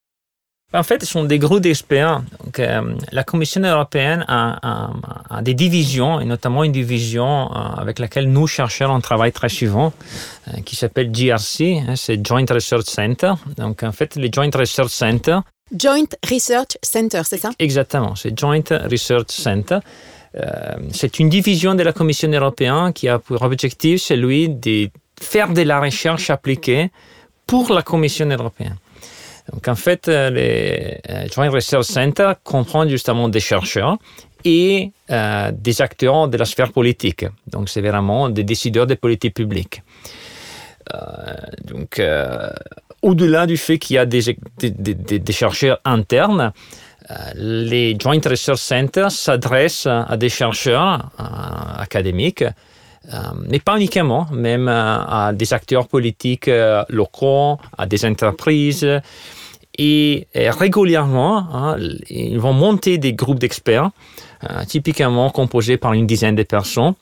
En 0.74 0.83
fait, 0.83 1.00
ce 1.05 1.07
sont 1.07 1.24
des 1.24 1.38
groupes 1.38 1.61
d'experts. 1.61 2.22
Euh, 2.59 2.94
la 3.12 3.24
Commission 3.24 3.61
européenne 3.62 4.24
a, 4.29 4.90
des 5.42 5.55
divisions, 5.55 6.20
et 6.20 6.24
notamment 6.24 6.64
une 6.64 6.72
division 6.72 7.50
euh, 7.50 7.59
avec 7.77 7.98
laquelle 7.98 8.31
nous, 8.31 8.46
chercheurs, 8.46 8.90
on 8.90 9.00
travaille 9.00 9.33
très 9.33 9.48
souvent, 9.48 9.92
euh, 10.48 10.61
qui 10.64 10.74
s'appelle 10.74 11.12
GRC, 11.12 11.83
hein, 11.88 11.96
c'est 11.96 12.27
Joint 12.27 12.44
Research 12.50 12.87
Center. 12.87 13.35
Donc, 13.57 13.83
en 13.83 13.92
fait, 13.92 14.16
les 14.16 14.31
Joint 14.33 14.50
Research 14.53 14.90
Center. 14.90 15.38
Joint 15.77 16.11
Research 16.29 16.77
Center, 16.83 17.22
c'est 17.24 17.38
ça? 17.38 17.50
Exactement, 17.59 18.14
c'est 18.16 18.38
Joint 18.38 18.62
Research 18.90 19.31
Center. 19.31 19.79
c'est 20.90 21.20
une 21.20 21.29
division 21.29 21.74
de 21.77 21.85
la 21.85 21.92
Commission 21.92 22.31
européenne 22.31 22.92
qui 22.92 23.09
a 23.09 23.18
pour 23.20 23.40
objectif 23.42 24.03
celui 24.03 24.48
de 24.48 24.90
faire 25.20 25.53
de 25.53 25.62
la 25.62 25.81
recherche 25.81 26.29
appliquée 26.31 26.90
pour 27.46 27.72
la 27.72 27.83
Commission 27.83 28.29
européenne. 28.29 28.77
Donc 29.52 29.68
en 29.68 29.74
fait, 29.74 30.09
euh, 30.09 30.30
les 30.30 30.98
euh, 31.11 31.26
Joint 31.33 31.50
Research 31.50 31.85
Center 31.85 32.33
comprend 32.42 32.88
justement 32.88 33.28
des 33.28 33.40
chercheurs 33.40 33.98
et 34.44 34.90
euh, 35.11 35.52
des 35.52 35.83
acteurs 35.83 36.28
de 36.28 36.37
la 36.37 36.44
sphère 36.44 36.72
politique. 36.72 37.26
Donc 37.46 37.68
c'est 37.68 37.83
vraiment 37.83 38.30
des 38.30 38.44
décideurs 38.44 38.87
de 38.87 38.94
politique 38.94 39.35
publique. 39.35 39.83
donc 41.64 42.00
au-delà 43.00 43.46
du 43.46 43.57
fait 43.57 43.78
qu'il 43.78 43.96
y 43.96 43.98
a 43.98 44.07
des, 44.07 44.37
des, 44.59 45.33
chercheurs 45.33 45.78
internes, 45.85 46.52
les 47.35 47.96
Joint 47.98 48.20
Research 48.24 48.59
Centers 48.59 49.11
s'adressent 49.11 49.87
à 49.87 50.16
des 50.16 50.28
chercheurs 50.28 51.11
académiques 51.78 52.44
mais 53.48 53.58
pas 53.58 53.76
uniquement, 53.76 54.26
même 54.32 54.68
euh, 54.68 54.98
à 54.98 55.32
des 55.32 55.52
acteurs 55.52 55.88
politiques 55.88 56.48
euh, 56.48 56.84
locaux, 56.88 57.58
à 57.76 57.86
des 57.86 58.04
entreprises. 58.04 58.86
Et, 59.76 60.28
régulièrement, 60.34 61.38
hein, 61.52 61.76
ils 62.08 62.38
vont 62.38 62.52
monter 62.52 62.96
des 62.98 63.12
groupes 63.12 63.40
d'experts, 63.40 63.90
typiquement 64.68 65.30
composés 65.30 65.78
par 65.78 65.94
une 65.94 66.06
dizaine 66.06 66.36
de 66.36 66.44
personnes, 66.44 66.94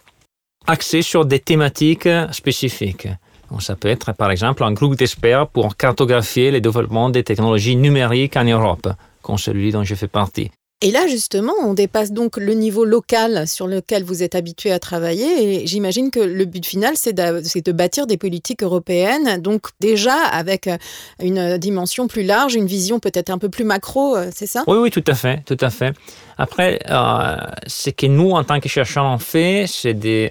axés 0.67 1.03
sur 1.03 1.27
des 1.27 1.39
thématiques 1.39 2.09
spécifiques. 2.31 3.09
Donc, 3.51 3.61
ça 3.61 3.77
peut 3.77 3.89
être 3.89 4.13
par 4.13 4.31
exemple 4.31 4.65
un 4.65 4.73
groupe 4.73 4.97
d'experts 4.97 5.49
pour 5.49 5.77
cartographier 5.77 6.51
le 6.51 6.63
développement 6.63 7.11
des 7.11 7.25
technologies 7.25 7.77
numériques 7.77 8.39
en 8.39 8.45
Europe, 8.45 8.89
comme 9.21 9.37
celui 9.37 9.71
dont 9.71 9.85
je 9.85 9.95
fais 9.95 10.09
partie. 10.09 10.51
Et 10.85 10.91
là, 10.91 11.07
justement, 11.07 11.53
on 11.63 11.75
dépasse 11.75 12.11
donc 12.11 12.37
le 12.37 12.55
niveau 12.55 12.85
local 12.85 13.47
sur 13.47 13.69
lequel 13.69 14.03
vous 14.03 14.25
êtes 14.25 14.35
habitué 14.35 14.73
à 14.73 14.81
travailler. 14.81 15.61
Et 15.63 15.67
j'imagine 15.69 16.11
que 16.11 16.19
le 16.19 16.45
but 16.45 16.67
final, 16.67 16.95
c'est 16.97 17.13
de, 17.13 17.73
bâtir 17.73 18.09
des 18.09 18.17
politiques 18.17 18.65
européennes. 18.65 19.41
Donc, 19.41 19.69
déjà, 19.79 20.17
avec 20.17 20.67
euh, 20.67 20.77
une 21.23 21.57
dimension 21.57 22.09
plus 22.09 22.25
large, 22.25 22.57
une 22.57 22.67
vision 22.67 22.99
peut-être 22.99 23.31
un 23.31 23.39
peu 23.39 23.49
plus 23.49 23.63
macro, 23.63 24.17
euh, 24.17 24.31
c'est 24.35 24.47
ça? 24.47 24.65
Oui, 24.67 24.77
oui, 24.79 24.91
tout 24.91 25.05
à 25.07 25.15
fait. 25.15 25.45
Tout 25.47 25.57
à 25.61 25.71
fait. 25.71 25.95
Après, 26.37 26.81
euh, 26.91 27.37
ce 27.69 27.91
que 27.91 28.07
nous, 28.07 28.33
en 28.33 28.43
tant 28.43 28.59
que 28.59 28.69
chercheurs, 28.69 29.05
on 29.05 29.19
fait, 29.19 29.67
c'est 29.69 29.95
de 29.95 30.31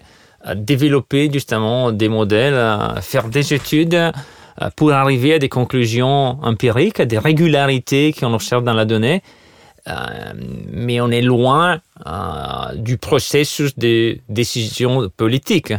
développer 0.55 1.31
justement 1.31 1.93
des 1.93 2.09
modèles, 2.09 2.59
faire 3.01 3.29
des 3.29 3.53
études 3.53 4.11
pour 4.75 4.91
arriver 4.91 5.35
à 5.35 5.39
des 5.39 5.49
conclusions 5.49 6.39
empiriques, 6.41 7.01
des 7.01 7.19
régularités 7.19 8.11
qu'on 8.11 8.33
observe 8.33 8.63
dans 8.63 8.73
la 8.73 8.85
donnée 8.85 9.21
euh, 9.87 10.33
mais 10.71 11.01
on 11.01 11.09
est 11.09 11.21
loin 11.21 11.79
euh, 12.05 12.75
du 12.75 12.97
processus 12.97 13.77
de 13.77 14.17
décision 14.29 15.09
politique. 15.15 15.73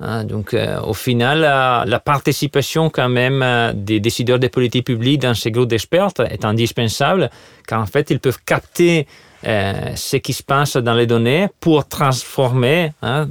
Hein. 0.00 0.22
donc, 0.22 0.54
euh, 0.54 0.80
au 0.82 0.94
final, 0.94 1.40
la 1.40 1.98
participation 1.98 2.88
quand 2.88 3.08
même 3.08 3.72
des 3.74 3.98
décideurs 3.98 4.38
des 4.38 4.48
politiques 4.48 4.86
publiques 4.86 5.22
dans 5.22 5.34
ces 5.34 5.50
groupes 5.50 5.68
d'experts 5.68 6.12
est 6.30 6.44
indispensable, 6.44 7.30
car 7.66 7.80
en 7.80 7.86
fait, 7.86 8.10
ils 8.10 8.20
peuvent 8.20 8.38
capter 8.44 9.06
ce 9.42 10.16
qui 10.16 10.32
se 10.32 10.42
passe 10.42 10.76
dans 10.76 10.94
les 10.94 11.06
données 11.06 11.48
pour 11.60 11.86
transformer 11.86 12.92
hein, 13.02 13.28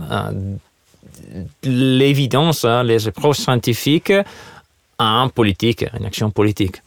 l'évidence, 1.64 2.66
hein, 2.66 2.84
les 2.84 3.08
approches 3.08 3.40
scientifiques 3.40 4.14
en 5.00 5.30
politique, 5.30 5.86
en 5.98 6.06
action 6.06 6.32
politique. 6.32 6.82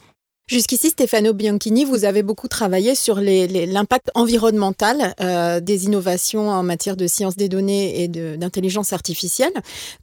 Jusqu'ici, 0.50 0.90
Stefano 0.90 1.32
Bianchini, 1.32 1.84
vous 1.84 2.04
avez 2.04 2.24
beaucoup 2.24 2.48
travaillé 2.48 2.96
sur 2.96 3.20
l'impact 3.20 4.10
environnemental 4.16 5.14
euh, 5.20 5.60
des 5.60 5.84
innovations 5.84 6.50
en 6.50 6.64
matière 6.64 6.96
de 6.96 7.06
sciences 7.06 7.36
des 7.36 7.48
données 7.48 8.02
et 8.02 8.08
d'intelligence 8.08 8.92
artificielle. 8.92 9.52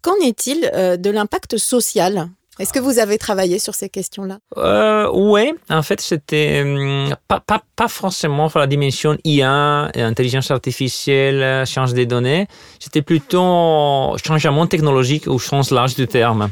Qu'en 0.02 0.16
est-il 0.24 0.72
euh, 0.74 0.96
de 0.96 1.10
l'impact 1.10 1.58
social? 1.58 2.30
Est-ce 2.60 2.72
que 2.72 2.80
vous 2.80 2.98
avez 2.98 3.18
travaillé 3.18 3.60
sur 3.60 3.76
ces 3.76 3.90
questions-là? 3.90 4.38
Euh, 4.56 5.10
Oui, 5.14 5.52
en 5.70 5.82
fait, 5.82 6.00
c'était 6.00 6.62
hum, 6.62 7.14
pas, 7.28 7.88
forcément 7.90 8.50
la 8.56 8.68
dimension 8.68 9.18
IA, 9.26 9.92
intelligence 9.96 10.50
artificielle, 10.50 11.68
sciences 11.68 11.94
des 11.94 12.06
données. 12.06 12.48
C'était 12.80 13.02
plutôt 13.02 14.16
changement 14.26 14.66
technologique 14.66 15.28
au 15.28 15.40
sens 15.40 15.72
large 15.72 15.96
du 15.96 16.08
terme. 16.08 16.50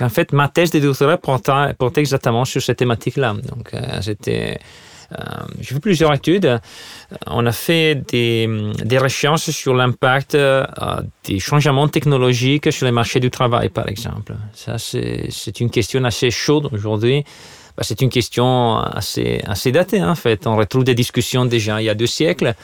En 0.00 0.08
fait, 0.08 0.32
ma 0.32 0.48
thèse 0.48 0.70
de 0.70 0.80
doctorat 0.80 1.16
portait, 1.16 1.74
portait 1.78 2.00
exactement 2.00 2.44
sur 2.44 2.62
cette 2.62 2.78
thématique-là. 2.78 3.34
Donc, 3.34 3.74
euh. 3.74 4.54
Euh, 5.12 5.22
j'ai 5.60 5.74
fait 5.74 5.80
plusieurs 5.80 6.12
études. 6.12 6.46
Euh, 6.46 6.58
on 7.28 7.46
a 7.46 7.52
fait 7.52 7.94
des, 7.94 8.48
des 8.84 8.98
recherches 8.98 9.50
sur 9.50 9.72
l'impact 9.72 10.36
des 11.24 11.38
changements 11.38 11.86
technologiques 11.86 12.72
sur 12.72 12.86
les 12.86 12.92
marchés 12.92 13.20
du 13.20 13.30
travail, 13.30 13.68
par 13.68 13.88
exemple. 13.88 14.34
Ça, 14.52 14.78
c'est 14.78 15.60
une 15.60 15.70
question 15.70 16.04
assez 16.04 16.32
chaude 16.32 16.68
aujourd'hui. 16.72 17.24
Bah, 17.76 17.84
c'est 17.84 18.00
une 18.00 18.10
question 18.10 18.78
assez, 18.78 19.42
assez 19.46 19.70
datée, 19.70 20.02
en 20.02 20.16
fait. 20.16 20.44
On 20.46 20.56
retrouve 20.56 20.82
des 20.82 20.94
discussions 20.96 21.44
déjà 21.44 21.80
il 21.80 21.84
y 21.84 21.90
a 21.90 21.94
deux 21.94 22.08
siècles. 22.08 22.54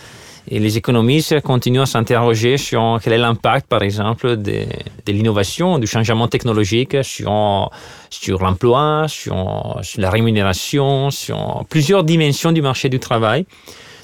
Et 0.49 0.59
les 0.59 0.77
économistes 0.77 1.41
continuent 1.41 1.83
à 1.83 1.87
s'interroger 1.87 2.57
sur 2.57 2.99
quel 3.03 3.13
est 3.13 3.19
l'impact, 3.19 3.67
par 3.69 3.83
exemple, 3.83 4.37
de, 4.37 4.65
l'innovation, 5.07 5.79
du 5.79 5.87
changement 5.87 6.29
technologique 6.29 6.97
sur, 7.03 7.71
l'emploi, 8.41 9.07
sur, 9.09 9.79
sur, 9.83 10.01
la 10.01 10.11
rémunération, 10.11 11.11
sur 11.11 11.65
plusieurs 11.71 12.03
dimensions 12.03 12.53
du 12.53 12.61
marché 12.61 12.89
du 12.89 12.99
travail. 12.99 13.47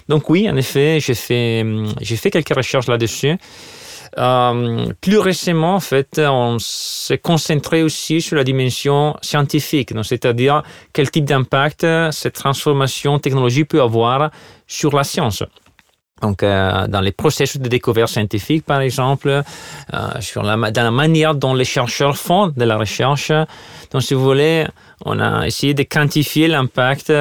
Donc 0.09 0.31
oui, 0.31 0.49
en 0.49 0.57
effet, 0.57 1.01
j'ai 1.01 1.15
fait, 1.15 1.67
j'ai 2.01 2.17
fait 2.17 2.31
quelques 2.31 2.55
recherches 2.55 2.87
là-dessus. 2.87 3.37
Euh, 4.17 4.87
plus 5.01 5.19
récemment, 5.19 5.75
en 5.75 5.81
fait, 5.81 6.19
on 6.19 6.59
s'est 6.59 7.19
concentré 7.19 7.83
aussi 7.83 8.23
sur 8.23 8.37
la 8.37 8.45
dimension 8.45 9.17
scientifique, 9.21 9.93
c'est-à-dire 10.03 10.63
quel 10.93 11.11
type 11.11 11.27
d'impact 11.27 11.87
cette 12.11 12.35
transformation 12.35 13.19
technologique 13.19 13.69
peut 13.69 13.83
avoir 13.83 14.31
sur 14.67 14.97
la 14.97 15.05
science. 15.05 15.43
Donc, 16.23 16.43
euh, 16.43 16.87
dans 16.89 17.01
les 17.01 17.13
processus 17.13 17.61
de 17.61 17.69
découverte 17.69 18.11
scientifique, 18.11 18.65
par 18.65 18.81
exemple, 18.81 19.29
euh, 19.29 19.99
sur 20.21 20.43
la, 20.43 20.57
dans 20.71 20.83
la 20.83 20.91
manière 20.91 21.35
dont 21.35 21.55
les 21.55 21.65
chercheurs 21.65 22.17
font 22.17 22.49
de 22.49 22.65
la 22.65 22.77
recherche. 22.77 23.33
Donc, 23.93 24.03
si 24.03 24.15
vous 24.15 24.23
voulez, 24.23 24.67
on 25.05 25.21
a 25.21 25.47
essayé 25.47 25.75
de 25.75 25.83
quantifier 25.83 26.49
l'impact 26.49 27.13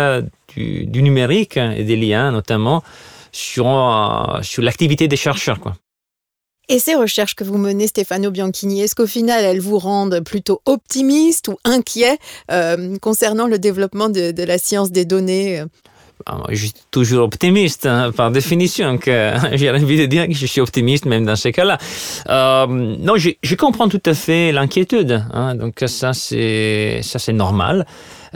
du, 0.56 0.86
du, 0.86 1.04
numérique 1.04 1.58
et 1.58 1.84
des 1.84 1.96
liens, 1.96 2.32
notamment, 2.32 2.84
sur, 3.32 3.68
euh, 3.68 4.42
sur 4.42 4.64
l'activité 4.64 5.08
des 5.08 5.18
chercheurs. 5.18 5.60
Et 6.70 6.80
ces 6.80 6.96
recherches 6.96 7.36
que 7.36 7.46
vous 7.46 7.58
menez, 7.58 7.88
Stefano 7.88 8.30
Bianchini, 8.30 8.82
est-ce 8.82 8.94
qu'au 8.94 9.08
final, 9.08 9.46
elles 9.46 9.62
vous 9.62 9.78
rendent 9.78 10.20
plutôt 10.20 10.62
optimiste 10.66 11.48
ou 11.48 11.56
inquiet 11.64 12.18
euh, 12.52 12.98
concernant 12.98 13.48
le 13.48 13.58
développement 13.58 14.10
de, 14.10 14.44
la 14.44 14.58
science 14.58 14.92
des 14.92 15.06
données 15.06 15.64
je 16.49 16.56
suis 16.56 16.73
toujours 16.91 17.23
optimiste 17.25 17.86
hein, 17.86 18.12
par 18.15 18.32
définition. 18.32 18.99
J'ai 19.06 19.71
envie 19.71 19.97
de 19.97 20.06
dire 20.06 20.27
que 20.27 20.34
je 20.34 20.45
suis 20.45 20.62
optimiste 20.62 21.06
même 21.06 21.25
dans 21.25 21.36
ces 21.36 21.51
cas-là. 21.51 21.77
Euh, 22.30 22.67
non, 22.67 23.15
je, 23.17 23.56
comprends 23.56 23.88
tout 23.88 24.01
à 24.06 24.13
fait 24.13 24.51
l'inquiétude. 24.51 25.23
Hein, 25.34 25.56
donc 25.56 25.84
ça 25.86 26.13
c'est 26.13 26.99
ça 27.01 27.19
c'est 27.19 27.34
normal. 27.34 27.86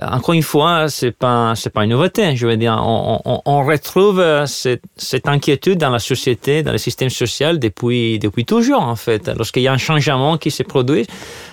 Encore 0.01 0.33
une 0.33 0.41
fois, 0.41 0.87
c'est 0.87 1.11
pas 1.11 1.53
c'est 1.55 1.69
pas 1.69 1.83
une 1.83 1.91
nouveauté. 1.91 2.35
Je 2.35 2.47
veux 2.47 2.57
dire, 2.57 2.81
on 2.81 3.65
retrouve 3.65 4.23
cette, 4.45 4.83
cette, 4.95 5.27
inquiétude 5.27 5.77
dans 5.79 5.89
la 5.89 5.99
société, 5.99 6.63
dans 6.63 6.71
le 6.71 6.77
système 6.77 7.09
social 7.09 7.59
depuis 7.59 8.17
depuis 8.17 8.45
toujours 8.45 8.81
en 8.81 8.95
fait. 8.95 9.29
Lorsqu'il 9.35 9.63
y 9.63 9.67
a 9.67 9.73
un 9.73 9.77
changement 9.77 10.37
qui 10.37 10.49
se 10.49 10.63
produit, 10.63 11.05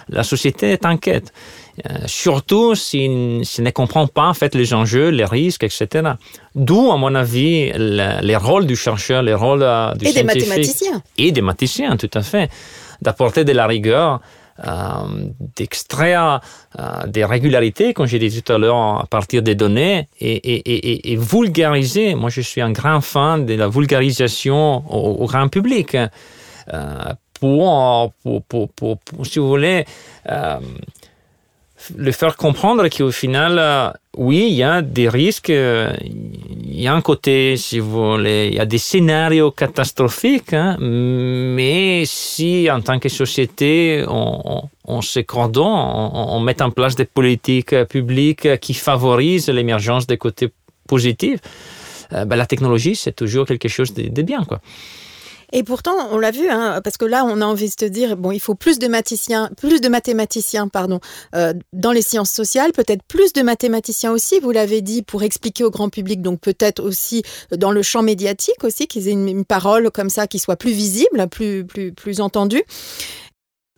la 0.09 0.23
société 0.23 0.71
est 0.71 0.87
inquiète. 0.87 1.33
Euh, 1.87 1.99
surtout 2.07 2.75
s'il 2.75 3.45
si 3.45 3.63
ne 3.63 3.71
comprend 3.71 4.07
pas 4.07 4.27
en 4.27 4.35
fait 4.35 4.55
les 4.55 4.75
enjeux, 4.75 5.11
les 5.11 5.25
risques, 5.25 5.65
etc. 5.65 6.13
D'où, 6.55 6.91
à 6.91 6.97
mon 6.97 7.15
avis, 7.15 7.71
le, 7.75 8.21
les 8.21 8.37
rôles 8.37 8.67
du 8.67 8.75
chercheur, 8.75 9.23
les 9.23 9.35
rôles 9.35 9.63
euh, 9.63 9.95
du 9.95 10.07
et 10.07 10.13
des 10.13 10.25
mathématiciens 10.25 11.03
et 11.17 11.31
des 11.31 11.41
mathématiciens, 11.41 11.97
tout 11.97 12.11
à 12.15 12.23
fait, 12.23 12.51
d'apporter 13.03 13.45
de 13.45 13.53
la 13.53 13.67
rigueur. 13.67 14.21
Euh, 14.67 14.73
d'extraire 15.55 16.41
euh, 16.81 17.07
des 17.07 17.25
régularités, 17.25 17.95
comme 17.95 18.07
j'ai 18.07 18.19
dit 18.19 18.43
tout 18.43 18.53
à 18.53 18.59
l'heure, 18.59 18.77
à 18.77 19.07
partir 19.09 19.41
des 19.41 19.55
données 19.55 20.09
et, 20.19 20.33
et, 20.33 20.73
et, 20.73 21.13
et, 21.13 21.17
vulgariser. 21.17 22.17
Moi, 22.17 22.29
je 22.29 22.41
suis 22.41 22.61
un 22.61 22.73
grand 22.73 23.01
fan 23.01 23.47
de 23.47 23.55
la 23.55 23.69
vulgarisation 23.69 24.83
au, 24.93 25.23
au 25.23 25.27
grand 25.27 25.47
public 25.47 25.95
euh, 25.95 26.09
pour, 27.39 28.13
pour, 28.25 28.43
pour, 28.43 28.99
pour, 28.99 28.99
si 29.23 29.39
vous 29.39 29.47
voulez, 29.47 29.85
le 31.97 32.13
faire 32.13 32.37
comprendre 32.37 32.89
qu'au 32.89 33.11
final, 33.11 33.59
euh, 33.59 33.91
oui, 34.17 34.47
il 34.51 34.55
y 34.55 34.63
a 34.63 34.83
des 34.83 35.09
risques, 35.09 35.51
euh, 35.51 35.93
il 36.03 36.81
y 36.81 36.87
a 36.87 36.95
un 36.95 37.01
côté, 37.01 37.57
si 37.57 37.79
vous 37.79 38.13
voulez, 38.13 38.49
il 38.49 38.55
y 38.55 38.61
a 38.61 38.67
des 38.67 38.79
scénarios 38.79 39.51
catastrophiques, 39.51 40.53
hein, 40.53 40.77
mais 40.81 42.05
si 42.07 42.71
en 42.71 42.81
tant 42.81 42.99
que 42.99 43.09
société, 43.09 44.05
on, 44.09 44.63
on, 44.85 45.01
se 45.03 45.21
coordonne, 45.21 45.65
on, 45.67 46.37
on, 46.37 46.41
met 46.41 46.61
en 46.63 46.71
place 46.71 46.97
des 46.97 47.05
politiques 47.05 47.85
publiques 47.85 48.59
qui 48.61 48.75
favorisent 48.75 49.49
l'émergence 49.49 50.07
des 50.07 50.19
côtés 50.19 50.49
positifs, 50.87 51.41
euh, 52.13 52.25
ben, 52.25 52.37
la 52.37 52.47
technologie, 52.47 52.97
c'est 52.97 53.13
toujours 53.13 53.47
quelque 53.47 53.69
chose 53.69 53.93
de, 53.95 54.09
de 54.09 54.23
bien, 54.23 54.45
quoi. 54.45 54.61
Et 55.53 55.63
pourtant, 55.63 55.95
on 56.11 56.19
l'a 56.19 56.31
vu, 56.31 56.49
hein, 56.49 56.81
parce 56.83 56.97
que 56.97 57.05
là, 57.05 57.25
on 57.25 57.41
a 57.41 57.47
envie 57.47 57.69
de 57.69 57.75
se 57.79 57.87
dire, 57.87 58.17
bon, 58.17 58.33
il 58.33 58.41
faut 58.41 58.55
plus 58.55 58.79
de 58.79 58.87
mathématiciens, 58.87 59.51
plus 59.57 59.81
de 59.81 59.89
mathématiciens, 59.89 60.69
pardon, 60.69 61.01
euh, 61.35 61.55
dans 61.73 61.93
les 61.93 62.03
sciences 62.03 62.31
sociales, 62.31 62.73
peut-être 62.73 63.03
plus 63.09 63.33
de 63.33 63.43
mathématiciens 63.43 64.13
aussi, 64.13 64.41
vous 64.41 64.51
l'avez 64.51 64.83
dit, 64.83 65.03
pour 65.03 65.23
expliquer 65.23 65.65
au 65.65 65.71
grand 65.71 65.89
public, 65.89 66.21
donc 66.21 66.41
peut-être 66.41 66.83
aussi 66.83 67.23
dans 67.57 67.71
le 67.71 67.83
champ 67.83 68.03
médiatique 68.03 68.63
aussi, 68.63 68.87
qu'ils 68.87 69.09
aient 69.09 69.13
une, 69.13 69.29
une, 69.29 69.45
parole 69.45 69.91
comme 69.91 70.11
ça 70.11 70.27
qui 70.27 70.39
soit 70.39 70.57
plus 70.57 70.73
visible, 70.73 71.29
plus, 71.29 71.65
plus, 71.65 71.93
plus 71.93 72.21
entendue. 72.21 72.63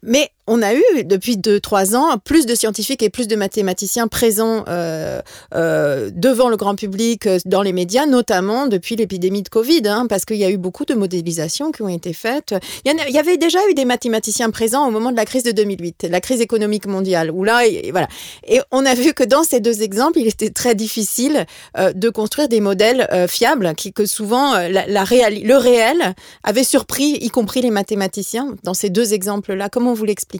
Mais 0.02 0.30
on 0.50 0.62
a 0.62 0.74
eu 0.74 1.04
depuis 1.04 1.36
2-3 1.36 1.94
ans 1.94 2.18
plus 2.18 2.44
de 2.44 2.56
scientifiques 2.56 3.04
et 3.04 3.08
plus 3.08 3.28
de 3.28 3.36
mathématiciens 3.36 4.08
présents 4.08 4.64
euh, 4.66 5.22
euh, 5.54 6.10
devant 6.12 6.48
le 6.48 6.56
grand 6.56 6.74
public 6.74 7.28
euh, 7.28 7.38
dans 7.44 7.62
les 7.62 7.72
médias, 7.72 8.04
notamment 8.04 8.66
depuis 8.66 8.96
l'épidémie 8.96 9.44
de 9.44 9.48
Covid, 9.48 9.82
hein, 9.86 10.06
parce 10.08 10.24
qu'il 10.24 10.38
y 10.38 10.44
a 10.44 10.50
eu 10.50 10.56
beaucoup 10.56 10.84
de 10.84 10.94
modélisations 10.94 11.70
qui 11.70 11.82
ont 11.82 11.88
été 11.88 12.12
faites. 12.12 12.56
Il 12.84 12.92
y, 12.92 13.18
avait 13.18 13.36
déjà 13.36 13.60
eu 13.70 13.74
des 13.74 13.84
mathématiciens 13.84 14.50
présents 14.50 14.88
au 14.88 14.90
moment 14.90 15.12
de 15.12 15.16
la 15.16 15.24
crise 15.24 15.44
de 15.44 15.52
2008, 15.52 16.08
la 16.10 16.20
crise 16.20 16.40
économique 16.40 16.86
mondiale, 16.86 17.30
où 17.30 17.44
là, 17.44 17.64
et, 17.64 17.92
voilà. 17.92 18.08
Et 18.48 18.60
on 18.72 18.84
a 18.84 18.94
vu 18.94 19.14
que 19.14 19.22
dans 19.22 19.44
ces 19.44 19.60
deux 19.60 19.82
exemples, 19.82 20.18
il 20.18 20.26
était 20.26 20.50
très 20.50 20.74
difficile 20.74 21.46
de 21.78 22.10
construire 22.10 22.48
des 22.48 22.60
modèles 22.60 23.08
fiables, 23.28 23.72
que 23.94 24.04
souvent 24.04 24.54
le 24.58 25.56
réel 25.56 26.14
avait 26.42 26.64
surpris, 26.64 27.18
y 27.20 27.28
compris 27.28 27.62
les 27.62 27.70
mathématiciens, 27.70 28.56
dans 28.64 28.74
ces 28.74 28.90
deux 28.90 29.14
exemples-là. 29.14 29.68
Comment 29.68 29.94
vous 29.94 30.04
l'expliquez? 30.04 30.39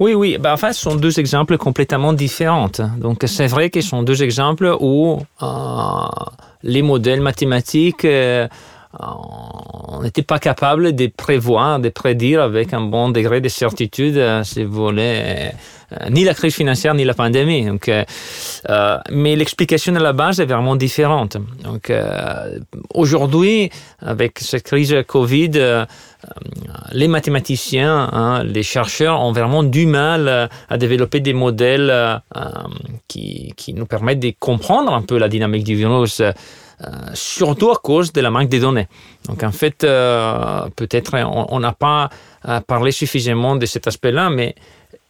Oui, 0.00 0.14
oui. 0.14 0.38
Ben, 0.38 0.52
en 0.52 0.56
fait, 0.56 0.72
ce 0.72 0.80
sont 0.80 0.96
deux 0.96 1.20
exemples 1.20 1.56
complètement 1.56 2.12
différents. 2.12 2.70
Donc, 2.98 3.22
c'est 3.26 3.46
vrai 3.46 3.70
que 3.70 3.80
sont 3.80 4.02
deux 4.02 4.22
exemples 4.22 4.76
où 4.80 5.20
euh, 5.42 5.46
les 6.62 6.82
modèles 6.82 7.20
mathématiques, 7.20 8.04
euh, 8.04 8.48
on 9.00 10.02
n'était 10.02 10.22
pas 10.22 10.38
capable 10.38 10.94
de 10.94 11.06
prévoir, 11.06 11.80
de 11.80 11.88
prédire 11.88 12.42
avec 12.42 12.72
un 12.72 12.82
bon 12.82 13.10
degré 13.10 13.40
de 13.40 13.48
certitude, 13.48 14.16
euh, 14.16 14.44
si 14.44 14.64
vous 14.64 14.84
voulez, 14.84 15.50
euh, 15.92 16.10
ni 16.10 16.24
la 16.24 16.34
crise 16.34 16.54
financière 16.54 16.94
ni 16.94 17.04
la 17.04 17.14
pandémie. 17.14 17.64
Donc, 17.64 17.88
euh, 17.88 18.98
mais 19.10 19.36
l'explication 19.36 19.94
à 19.96 20.00
la 20.00 20.12
base 20.12 20.40
est 20.40 20.46
vraiment 20.46 20.76
différente. 20.76 21.36
Donc, 21.62 21.92
aujourd'hui, 22.92 23.70
avec 24.00 24.38
cette 24.38 24.64
crise 24.64 24.94
Covid, 25.06 25.86
les 26.92 27.08
mathématiciens, 27.08 28.08
hein, 28.12 28.44
les 28.44 28.62
chercheurs 28.62 29.20
ont 29.20 29.32
vraiment 29.32 29.62
du 29.62 29.86
mal 29.86 30.48
à 30.68 30.78
développer 30.78 31.20
des 31.20 31.34
modèles 31.34 32.20
qui, 33.06 33.52
qui, 33.56 33.74
nous 33.74 33.86
permettent 33.86 34.20
de 34.20 34.32
comprendre 34.38 34.92
un 34.92 35.02
peu 35.02 35.18
la 35.18 35.28
dynamique 35.28 35.64
du 35.64 35.76
virus. 35.76 36.22
Euh, 36.82 36.86
surtout 37.14 37.70
à 37.70 37.76
cause 37.76 38.12
de 38.12 38.20
la 38.20 38.30
manque 38.30 38.48
de 38.48 38.58
données. 38.58 38.88
Donc 39.28 39.44
en 39.44 39.52
fait, 39.52 39.84
euh, 39.84 40.62
peut-être 40.74 41.14
on 41.24 41.60
n'a 41.60 41.72
pas 41.72 42.10
parlé 42.66 42.90
suffisamment 42.90 43.54
de 43.54 43.64
cet 43.64 43.86
aspect-là, 43.86 44.28
mais 44.28 44.56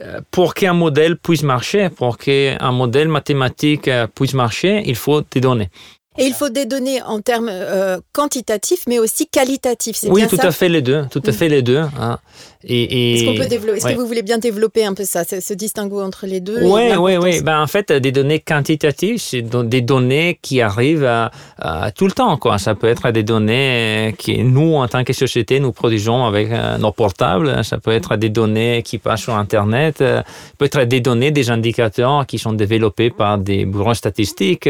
euh, 0.03 0.21
pour 0.31 0.53
qu'un 0.53 0.75
modèle 0.75 1.17
puisse 1.17 1.43
marcher, 1.43 1.89
pour 1.89 2.19
qu'un 2.19 2.71
modèle 2.73 3.09
mathématique 3.09 3.89
puisse 4.15 4.35
marcher, 4.35 4.83
il 4.85 4.95
faut 4.97 5.23
des 5.31 5.41
données. 5.41 5.71
Et 6.17 6.27
il 6.27 6.35
faut 6.35 6.49
des 6.49 6.65
données 6.67 7.03
en 7.03 7.21
termes 7.21 7.49
euh, 7.51 7.99
quantitatifs, 8.13 8.83
mais 8.87 8.99
aussi 9.01 9.27
qualitatifs. 9.27 9.99
Oui, 10.05 10.21
bien 10.21 10.29
tout 10.29 10.37
ça? 10.37 10.47
à 10.49 10.53
fait 10.53 10.69
les 10.69 10.83
deux. 10.83 11.07
Tout 11.11 11.23
à 11.27 11.31
Mm. 11.31 11.33
fait 11.33 11.49
les 11.49 11.63
deux. 11.63 11.79
hein. 11.99 12.19
Et, 12.67 13.15
Est-ce 13.15 13.23
et- 13.23 13.27
qu'on 13.27 13.35
peut 13.35 13.47
développer 13.49 13.77
Est-ce 13.79 13.87
ouais. 13.87 13.95
que 13.95 13.99
vous 14.01 14.07
voulez 14.07 14.23
bien 14.23 14.39
développer 14.39 14.85
un 14.85 14.95
peu 14.95 15.05
ça, 15.05 15.25
ce, 15.25 15.41
ce 15.41 15.55
distinguo 15.55 16.01
entre 16.01 16.27
les 16.27 16.41
deux 16.41 16.59
Oui, 16.63 16.83
oui, 16.99 17.17
oui. 17.17 17.43
Ben, 17.43 17.61
en 17.61 17.67
fait, 17.67 17.93
des 17.93 18.13
données 18.13 18.41
quantitatives, 18.41 19.19
c'est 19.19 19.43
des 19.43 19.81
données 19.81 20.39
qui 20.41 20.61
arrivent 20.61 21.05
à, 21.05 21.31
à 21.59 21.91
tout 21.91 22.07
le 22.07 22.13
temps. 22.13 22.37
Quoi. 22.37 22.59
Ça 22.59 22.75
peut 22.75 22.87
être 22.89 23.11
des 23.11 23.23
données 23.23 24.15
que 24.19 24.43
nous, 24.43 24.75
en 24.77 24.89
tant 24.89 25.05
que 25.05 25.13
société, 25.13 25.61
nous 25.61 25.73
produisons 25.73 26.25
avec 26.25 26.49
nos 26.79 26.93
portables. 26.93 27.65
Ça 27.65 27.79
peut 27.79 27.91
être 27.93 28.17
des 28.17 28.31
données 28.31 28.83
qui 28.83 28.99
passent 28.99 29.23
sur 29.23 29.35
Internet. 29.37 30.01
Euh, 30.01 30.23
Ça 30.25 30.53
peut 30.59 30.65
être 30.67 30.85
des 30.85 31.01
données, 31.01 31.31
des 31.31 31.51
indicateurs 31.51 32.27
qui 32.27 32.39
sont 32.39 32.53
développés 32.53 33.11
par 33.11 33.39
des 33.39 33.65
bureaux 33.67 33.95
statistiques. 33.95 34.69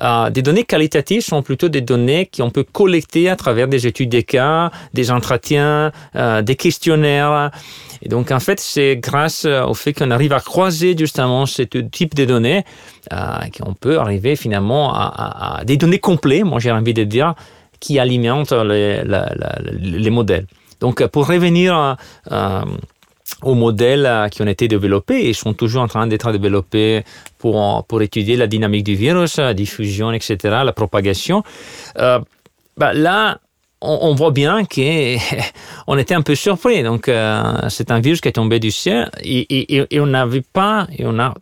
Euh, 0.00 0.30
des 0.30 0.42
données 0.42 0.64
qualitatives 0.64 1.22
sont 1.22 1.42
plutôt 1.42 1.68
des 1.68 1.80
données 1.80 2.28
qu'on 2.34 2.50
peut 2.50 2.64
collecter 2.64 3.28
à 3.28 3.36
travers 3.36 3.66
des 3.68 3.86
études 3.86 4.10
des 4.10 4.22
cas, 4.22 4.70
des 4.94 5.10
entretiens, 5.10 5.90
euh, 6.14 6.42
des 6.42 6.54
questionnaires. 6.56 7.07
Et 8.02 8.08
donc, 8.08 8.30
en 8.30 8.40
fait, 8.40 8.60
c'est 8.60 8.96
grâce 8.96 9.44
au 9.44 9.74
fait 9.74 9.92
qu'on 9.92 10.10
arrive 10.10 10.32
à 10.32 10.40
croiser 10.40 10.96
justement 10.96 11.46
ce 11.46 11.62
type 11.62 12.14
de 12.14 12.24
données 12.24 12.64
euh, 13.12 13.38
qu'on 13.58 13.74
peut 13.74 13.98
arriver 13.98 14.36
finalement 14.36 14.92
à, 14.94 15.62
des 15.64 15.76
données 15.76 15.98
complètes, 15.98 16.44
moi 16.44 16.60
j'ai 16.60 16.70
envie 16.70 16.94
de 16.94 17.04
dire, 17.04 17.34
qui 17.80 17.98
alimentent 17.98 18.52
les, 18.52 20.10
modèles. 20.10 20.46
Donc, 20.80 21.04
pour 21.06 21.26
revenir 21.26 21.96
euh, 22.30 22.62
aux 23.42 23.54
modèles 23.54 24.28
qui 24.30 24.42
ont 24.42 24.46
été 24.46 24.68
développés 24.68 25.28
et 25.28 25.32
sont 25.32 25.54
toujours 25.54 25.82
en 25.82 25.88
train 25.88 26.06
d'être 26.06 26.30
développés 26.32 27.04
pour, 27.38 27.84
pour 27.86 28.02
étudier 28.02 28.36
la 28.36 28.46
dynamique 28.46 28.84
du 28.84 28.94
virus, 28.94 29.38
la 29.38 29.54
diffusion, 29.54 30.12
etc., 30.12 30.36
la 30.64 30.72
propagation, 30.72 31.42
euh, 31.98 32.20
bah, 32.76 32.92
là, 32.92 33.38
on, 33.80 34.14
voit 34.14 34.30
bien 34.30 34.64
qu'on 34.64 35.96
était 35.98 36.14
un 36.14 36.22
peu 36.22 36.34
surpris. 36.34 36.82
Donc, 36.82 37.08
euh, 37.08 37.68
c'est 37.68 37.90
un 37.90 38.00
virus 38.00 38.20
qui 38.20 38.28
est 38.28 38.32
tombé 38.32 38.58
du 38.60 38.70
ciel 38.70 39.10
et, 39.22 39.86
on 40.00 40.06
n'avait 40.06 40.42
pas, 40.42 40.86
et 40.96 41.04
on 41.06 41.18
a, 41.18 41.34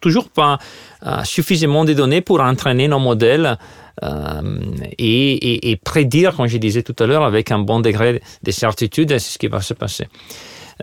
toujours 0.00 0.28
pas 0.28 0.58
euh, 1.06 1.22
suffisamment 1.22 1.84
de 1.84 1.92
données 1.92 2.20
pour 2.20 2.40
entraîner 2.40 2.88
nos 2.88 2.98
modèles 2.98 3.58
euh, 4.02 4.60
et, 4.98 5.78
prédire, 5.84 6.34
comme 6.34 6.46
je 6.46 6.56
disais 6.56 6.82
tout 6.82 6.96
à 6.98 7.06
l'heure, 7.06 7.24
avec 7.24 7.50
un 7.50 7.60
bon 7.60 7.80
degré 7.80 8.22
de 8.42 8.50
certitude 8.50 9.18
ce 9.18 9.38
qui 9.38 9.46
va 9.46 9.60
se 9.60 9.74
passer. 9.74 10.06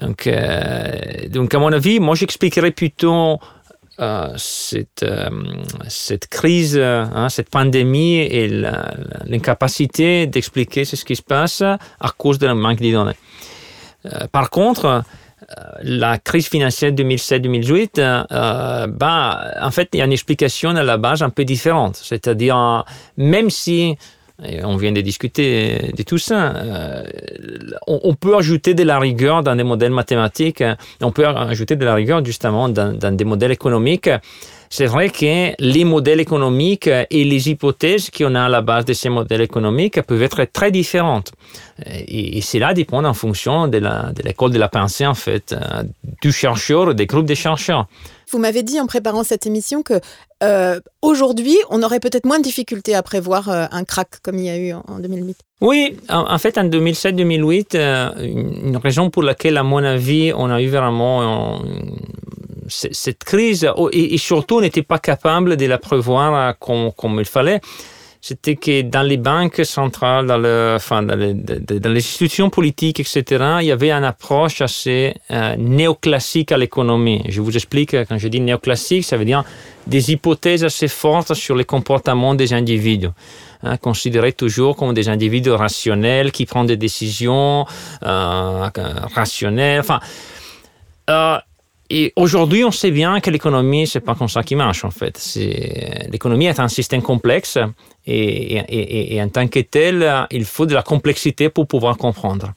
Donc, 0.02 0.28
donc 1.30 1.54
à 1.54 1.60
mon 1.60 1.72
avis, 1.72 2.00
moi 2.00 2.16
j'expliquerais 2.16 2.72
plutôt 2.72 3.40
cette, 4.38 5.04
euh, 5.04 5.30
cette 5.88 6.28
crise, 6.28 6.76
euh, 6.78 7.06
hein, 7.14 7.30
cette 7.30 7.50
pandémie 7.50 8.16
et 8.18 8.48
la- 8.48 8.72
la- 8.72 9.26
l'incapacité 9.26 10.26
d'expliquer 10.28 10.84
ce 10.86 11.04
qui 11.06 11.16
se 11.16 11.22
passe 11.22 11.62
à 11.62 12.10
cause 12.18 12.40
de 12.40 12.48
manque 12.56 12.80
de. 12.80 13.14
Euh, 14.06 14.28
par 14.32 14.50
contre, 14.50 14.86
euh, 14.86 15.02
la 15.84 16.18
crise 16.18 16.48
financière 16.48 16.92
2007-2008, 16.92 18.00
euh, 18.00 18.24
euh, 18.32 18.88
bah, 18.88 19.54
en 19.62 19.72
fait, 19.72 19.90
il 19.94 20.00
y 20.00 20.02
a 20.02 20.06
une 20.06 20.12
explication 20.12 20.72
à 20.72 20.84
la 20.84 20.98
base 20.98 21.22
un 21.22 21.30
peu 21.30 21.46
différente. 21.46 21.96
C'est-à-dire, 22.02 22.58
euh, 22.58 22.80
même 23.18 23.50
si, 23.50 23.96
on 24.64 24.76
vient 24.78 24.92
de 24.92 25.02
discuter 25.02 25.92
de 25.96 26.04
tout 26.04 26.18
ça, 26.18 26.56
euh, 26.56 27.04
on, 27.88 28.14
peut 28.14 28.36
ajouter 28.36 28.74
de 28.74 28.84
la 28.84 29.00
rigueur 29.00 29.44
dans 29.44 29.56
des 29.56 29.64
modèles 29.64 29.92
mathématiques, 29.92 30.64
on 31.02 31.12
peut 31.12 31.26
ajouter 31.26 31.76
de 31.76 31.86
la 31.86 31.96
rigueur 31.96 32.24
justement 32.24 32.70
dans, 32.70 33.16
des 33.16 33.26
modèles 33.26 33.52
économiques. 33.52 34.10
C'est 34.70 34.88
vrai 34.88 35.10
que 35.10 35.54
les 35.60 35.84
modèles 35.84 36.20
économiques 36.20 36.88
et 36.88 37.24
les 37.24 37.50
hypothèses 37.50 38.10
qu'on 38.10 38.34
a 38.34 38.46
à 38.46 38.50
la 38.50 38.62
base 38.62 38.86
de 38.86 38.94
ces 38.94 39.10
modèles 39.10 39.42
économiques 39.42 40.02
peuvent 40.02 40.24
être 40.24 40.46
très 40.52 40.72
différentes. 40.72 41.32
Et, 42.08 42.42
cela 42.42 42.74
dépend 42.74 43.04
en 43.04 43.14
fonction 43.14 43.68
de 43.68 43.78
la- 43.78 44.12
de 44.16 44.24
l'école 44.24 44.52
de, 44.52 44.58
la 44.58 44.70
pensée, 44.70 45.06
en 45.06 45.14
fait, 45.14 45.54
euh, 45.54 45.84
du 46.24 46.32
chercheur, 46.32 46.96
des 46.96 47.06
groupes 47.06 47.28
de 47.28 47.36
chercheurs. 47.36 47.88
Vous 48.34 48.40
m'avez 48.40 48.64
dit 48.64 48.80
en 48.80 48.88
préparant 48.88 49.24
cette 49.24 49.46
émission 49.46 49.84
que 49.84 49.94
euh, 50.42 50.80
aujourd'hui, 51.04 51.56
on 51.70 51.84
aurait 51.84 52.00
peut-être 52.00 52.26
moins 52.26 52.40
de 52.40 52.44
difficultés 52.44 52.96
à 52.96 53.04
prévoir 53.04 53.48
euh, 53.48 53.66
un 53.72 53.84
crack 53.84 54.22
comme 54.24 54.40
il 54.40 54.46
y 54.46 54.50
a 54.50 54.58
eu 54.58 54.74
en, 54.74 54.84
en 54.88 54.98
2008. 54.98 55.38
Oui, 55.62 55.96
en, 56.10 56.38
fait, 56.40 56.58
en 56.58 56.64
2007-2008, 56.64 57.76
euh, 57.76 58.10
une, 58.24 58.78
raison 58.78 59.12
pour 59.12 59.22
laquelle, 59.22 59.56
à 59.58 59.62
mon 59.62 59.84
avis, 59.84 60.34
on 60.36 60.50
a 60.50 60.64
eu 60.64 60.68
vraiment 60.68 61.62
cette 62.68 63.24
crise, 63.24 63.70
oh, 63.76 63.90
et, 63.94 64.18
surtout, 64.18 64.56
on 64.58 64.62
n'était 64.62 64.82
pas 64.82 64.98
capable 64.98 65.56
de 65.56 65.66
la 65.68 65.78
prévoir 65.78 66.58
comme 66.58 67.20
il 67.20 67.26
fallait, 67.26 67.62
c'était 68.26 68.56
que 68.56 68.84
dans 68.84 69.02
les 69.02 69.18
banques 69.18 69.66
centrales, 69.66 70.28
dans, 70.28 70.38
le, 70.38 70.76
enfin, 70.78 71.04
dans, 71.04 71.20
les, 71.20 71.98
institutions 71.98 72.50
politiques, 72.50 73.02
etc., 73.02 73.58
il 73.60 73.66
y 73.66 73.72
avait 73.72 73.92
une 73.92 74.06
approche 74.06 74.62
assez 74.62 75.14
euh, 75.30 75.58
néoclassique 75.58 76.54
à 76.54 76.58
l'économie. 76.58 77.22
Je 77.28 77.42
vous 77.42 77.54
explique, 77.54 77.92
quand 77.92 78.18
je 78.18 78.30
dis 78.30 78.40
néoclassique, 78.40 79.04
ça 79.04 79.18
veut 79.18 79.26
dire 79.26 79.44
des 79.88 80.14
hypothèses 80.14 80.64
assez 80.64 80.88
fortes 80.88 81.34
sur 81.34 81.58
les 81.58 81.66
comportements 81.66 82.34
des 82.34 82.54
individus 82.54 83.10
hein, 83.62 83.76
considérés 83.76 84.32
toujours 84.32 84.78
comme 84.78 84.94
des 84.94 85.10
individus 85.10 85.52
rationnels 85.52 86.32
qui 86.32 86.46
prennent 86.46 86.68
des 86.68 86.78
décisions 86.78 87.66
euh, 88.04 88.70
rationnelles. 89.14 89.82
Enfin, 89.82 90.00
euh, 91.10 91.38
et 91.90 92.14
aujourd'hui, 92.16 92.64
on 92.64 92.72
sait 92.72 92.92
bien 92.92 93.20
que 93.20 93.30
l'économie, 93.30 93.88
c'est 93.88 94.00
pas 94.00 94.16
comme 94.16 94.30
ça 94.30 94.42
qui 94.42 94.56
marche 94.56 94.84
en 94.86 94.92
fait. 94.92 95.20
L'économie 96.10 96.46
est 96.46 96.60
un 96.60 96.68
système 96.68 97.02
complexe 97.02 97.58
et, 98.08 99.20
en 99.22 99.30
tant 99.30 99.48
que 99.48 99.60
tel, 99.60 100.28
il 100.32 100.46
faut 100.46 100.66
de 100.66 100.74
la 100.74 100.82
complexité 100.82 101.50
pour 101.50 101.68
pouvoir 101.68 101.98
comprendre. 101.98 102.54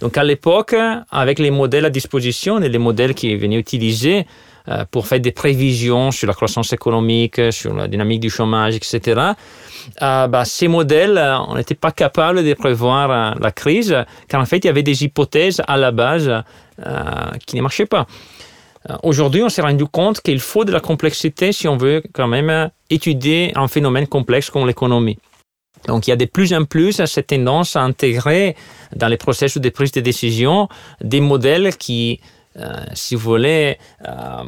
Donc 0.00 0.16
à 0.16 0.24
l'époque, 0.24 0.74
avec 1.10 1.38
les 1.38 1.50
modèles 1.50 1.84
à 1.84 1.90
disposition 1.90 2.60
et 2.60 2.68
les 2.68 2.78
modèles 2.78 3.14
qui 3.14 3.36
venaient 3.36 3.58
utiliser 3.58 4.24
euh, 4.68 4.84
pour 4.90 5.06
faire 5.06 5.20
des 5.20 5.32
prévisions 5.32 6.10
sur 6.10 6.26
la 6.26 6.34
croissance 6.34 6.72
économique, 6.72 7.40
sur 7.50 7.74
la 7.74 7.88
dynamique 7.88 8.20
du 8.20 8.30
chômage, 8.30 8.76
etc., 8.76 9.20
euh, 10.02 10.26
bah, 10.26 10.44
ces 10.44 10.68
modèles, 10.68 11.18
on 11.48 11.54
n'était 11.54 11.74
pas 11.74 11.90
capable 11.90 12.44
de 12.44 12.54
prévoir 12.54 13.10
euh, 13.10 13.38
la 13.40 13.50
crise, 13.50 13.96
car 14.28 14.40
en 14.40 14.44
fait, 14.44 14.58
il 14.58 14.66
y 14.66 14.70
avait 14.70 14.82
des 14.82 15.04
hypothèses 15.04 15.62
à 15.66 15.76
la 15.76 15.90
base 15.90 16.30
qui 17.46 17.56
ne 17.56 17.60
marchaient 17.60 17.84
pas. 17.84 18.06
Euh, 18.88 18.96
Aujourd'hui, 19.02 19.42
on 19.42 19.48
s'est 19.48 19.62
rendu 19.62 19.84
compte 19.86 20.20
qu'il 20.20 20.40
faut 20.40 20.64
de 20.64 20.72
la 20.72 20.80
complexité 20.80 21.52
si 21.52 21.68
on 21.68 21.76
veut 21.76 22.02
quand 22.12 22.28
même 22.28 22.50
euh, 22.50 22.68
étudier 22.88 23.52
un 23.56 23.68
phénomène 23.68 24.06
complexe 24.06 24.48
comme 24.50 24.66
l'économie. 24.66 25.18
Donc, 25.86 26.06
il 26.06 26.10
y 26.10 26.12
a 26.12 26.16
de 26.16 26.24
plus 26.24 26.52
en 26.52 26.64
plus 26.64 27.04
cette 27.04 27.28
tendance 27.28 27.76
à 27.76 27.82
intégrer 27.82 28.56
dans 28.94 29.08
les 29.08 29.16
processus 29.16 29.60
de 29.60 29.70
prise 29.70 29.92
de 29.92 30.00
décision 30.00 30.68
des 31.00 31.20
modèles 31.20 31.76
qui, 31.76 32.20
euh, 32.58 32.84
si 32.94 33.14
vous 33.14 33.30
voulez, 33.30 33.78
euh, 34.06 34.42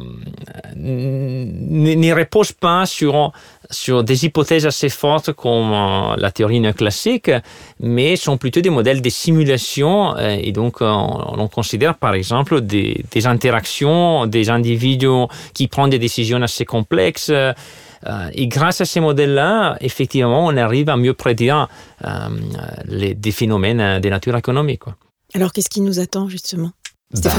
ne 0.75 2.13
reposent 2.13 2.51
pas 2.51 2.85
sur, 2.85 3.31
sur 3.69 4.03
des 4.03 4.25
hypothèses 4.25 4.65
assez 4.65 4.89
fortes 4.89 5.33
comme 5.33 5.71
euh, 5.71 6.15
la 6.17 6.31
théorie 6.31 6.59
néoclassique, 6.59 7.31
mais 7.79 8.15
sont 8.15 8.37
plutôt 8.37 8.61
des 8.61 8.69
modèles 8.69 9.01
de 9.01 9.09
simulation. 9.09 10.15
euh, 10.17 10.37
et 10.41 10.51
donc, 10.51 10.81
euh, 10.81 10.89
on, 10.89 11.39
on 11.39 11.47
considère 11.47 11.95
par 11.95 12.13
exemple 12.13 12.61
des, 12.61 13.03
interactions 13.25 14.25
des 14.25 14.49
individus 14.49 15.27
qui 15.53 15.67
prennent 15.67 15.89
des 15.89 15.99
décisions 15.99 16.41
assez 16.41 16.65
complexes. 16.65 17.31
et 18.33 18.47
grâce 18.47 18.81
à 18.81 18.85
ces 18.85 18.99
modèles-là, 18.99 19.77
effectivement, 19.79 20.45
on 20.45 20.57
arrive 20.57 20.89
à 20.89 20.97
mieux 20.97 21.13
prédire 21.13 21.69
les, 22.85 23.13
des 23.15 23.31
phénomènes 23.31 24.01
de 24.01 24.09
nature 24.09 24.35
économique. 24.35 24.83
Alors, 25.33 25.53
qu'est-ce 25.53 25.69
qui 25.69 25.81
nous 25.81 25.99
attend 25.99 26.27
justement? 26.27 26.71
Bah, 27.21 27.29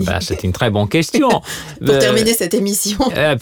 bah, 0.00 0.18
c'est 0.20 0.44
une 0.44 0.52
très 0.52 0.70
bonne 0.70 0.88
question. 0.88 1.28
Pour 1.84 1.94
Euh, 1.94 1.98
terminer 1.98 2.34
cette 2.34 2.52
émission. 2.54 2.98
euh, 3.16 3.36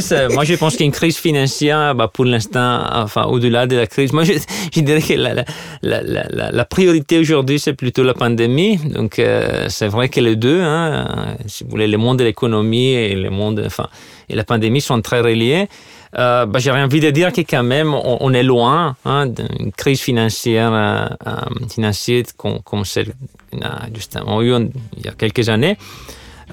ça. 0.00 0.28
Moi, 0.28 0.44
je 0.44 0.54
pense 0.54 0.76
qu'une 0.76 0.92
crise 0.92 1.16
financière, 1.16 1.94
bah, 1.94 2.08
pour 2.12 2.24
l'instant, 2.24 2.82
enfin, 2.92 3.24
au-delà 3.24 3.66
de 3.66 3.76
la 3.76 3.86
crise, 3.86 4.12
moi, 4.12 4.24
je, 4.24 4.32
je 4.74 4.80
dirais 4.80 5.02
que 5.02 5.12
la, 5.14 5.34
la, 5.34 5.44
la, 5.82 6.02
la, 6.02 6.50
la 6.50 6.64
priorité 6.64 7.18
aujourd'hui, 7.18 7.58
c'est 7.58 7.74
plutôt 7.74 8.02
la 8.02 8.14
pandémie. 8.14 8.78
Donc, 8.78 9.18
euh, 9.18 9.66
c'est 9.68 9.88
vrai 9.88 10.08
que 10.08 10.20
les 10.20 10.36
deux, 10.36 10.60
hein, 10.62 11.36
si 11.46 11.64
vous 11.64 11.70
voulez, 11.70 11.86
le 11.86 11.98
monde 11.98 12.18
de 12.18 12.24
l'économie 12.24 12.92
et 12.92 13.14
le 13.14 13.30
monde, 13.30 13.62
enfin, 13.66 13.88
et 14.28 14.34
la 14.36 14.44
pandémie 14.44 14.80
sont 14.80 15.00
très 15.02 15.20
reliés. 15.20 15.68
Euh, 16.18 16.44
bah, 16.46 16.58
j'ai 16.58 16.72
envie 16.72 17.00
de 17.00 17.10
dire 17.10 17.32
que 17.32 17.40
quand 17.42 17.62
même, 17.62 17.94
on, 17.94 18.32
est 18.32 18.42
loin 18.42 18.96
hein, 19.04 19.26
d'une 19.26 19.70
crise 19.72 20.00
financière, 20.00 20.70
euh, 20.72 21.06
euh, 21.26 21.66
financière 21.68 22.24
comme, 22.36 22.84
celle 22.84 23.12
qu'on 23.52 23.60
a 23.62 23.86
justement 23.94 24.42
eu 24.42 24.52
il 24.96 25.04
y 25.04 25.08
a 25.08 25.12
quelques 25.12 25.48
années. 25.48 25.76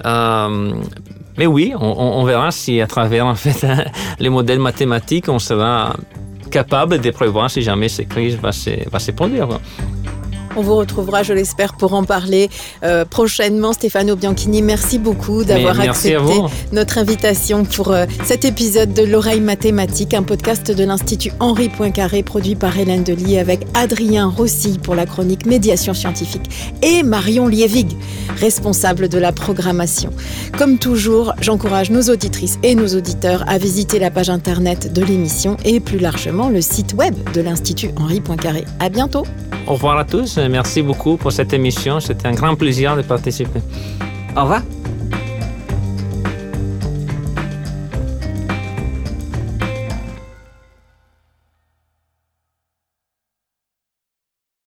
Euh, 0.04 0.72
mais 1.36 1.46
oui, 1.46 1.72
on- 1.78 2.20
on 2.20 2.24
verra 2.24 2.52
si 2.52 2.80
à 2.80 2.86
travers 2.86 3.26
en 3.26 3.34
fait 3.34 3.66
les 4.20 4.28
modèles 4.28 4.60
mathématiques, 4.60 5.28
on 5.28 5.40
sera 5.40 5.96
capable 6.52 7.00
de 7.00 7.10
prévoir 7.10 7.50
si 7.50 7.60
jamais 7.62 7.88
cette 7.88 8.08
crise 8.08 8.36
va 8.36 8.52
se, 8.52 8.88
va 8.90 8.98
se 9.00 9.10
produire. 9.10 9.48
On 10.58 10.62
vous 10.62 10.74
retrouvera, 10.74 11.22
je 11.22 11.32
l'espère, 11.32 11.74
pour 11.74 11.94
en 11.94 12.02
parler 12.02 12.50
euh, 12.82 13.04
prochainement. 13.04 13.72
Stéphano 13.72 14.16
Bianchini, 14.16 14.60
merci 14.60 14.98
beaucoup 14.98 15.44
d'avoir 15.44 15.78
accepté 15.78 16.34
notre 16.72 16.98
invitation 16.98 17.64
pour 17.64 17.92
euh, 17.92 18.06
cet 18.24 18.44
épisode 18.44 18.92
de 18.92 19.04
L'oreille 19.04 19.40
mathématique, 19.40 20.14
un 20.14 20.24
podcast 20.24 20.72
de 20.72 20.82
l'Institut 20.82 21.30
Henri 21.38 21.68
Poincaré 21.68 22.24
produit 22.24 22.56
par 22.56 22.76
Hélène 22.76 23.04
Delis 23.04 23.38
avec 23.38 23.68
Adrien 23.74 24.26
Rossi 24.26 24.80
pour 24.82 24.96
la 24.96 25.06
chronique 25.06 25.46
médiation 25.46 25.94
scientifique 25.94 26.50
et 26.82 27.04
Marion 27.04 27.46
Lievig, 27.46 27.96
responsable 28.40 29.08
de 29.08 29.18
la 29.18 29.30
programmation. 29.30 30.10
Comme 30.58 30.78
toujours, 30.78 31.34
j'encourage 31.40 31.90
nos 31.90 32.02
auditrices 32.10 32.58
et 32.64 32.74
nos 32.74 32.96
auditeurs 32.96 33.44
à 33.46 33.58
visiter 33.58 34.00
la 34.00 34.10
page 34.10 34.28
internet 34.28 34.92
de 34.92 35.04
l'émission 35.04 35.56
et 35.64 35.78
plus 35.78 36.00
largement 36.00 36.48
le 36.48 36.60
site 36.62 36.94
web 36.94 37.14
de 37.32 37.42
l'Institut 37.42 37.90
Henri 37.94 38.20
Poincaré. 38.20 38.64
À 38.80 38.88
bientôt. 38.88 39.24
Au 39.68 39.74
revoir 39.74 39.98
à 39.98 40.04
tous. 40.04 40.38
Merci 40.48 40.82
beaucoup 40.82 41.16
pour 41.16 41.32
cette 41.32 41.52
émission. 41.52 42.00
C'était 42.00 42.26
un 42.26 42.34
grand 42.34 42.54
plaisir 42.54 42.96
de 42.96 43.02
participer. 43.02 43.60
Au 44.36 44.42
revoir. 44.42 44.62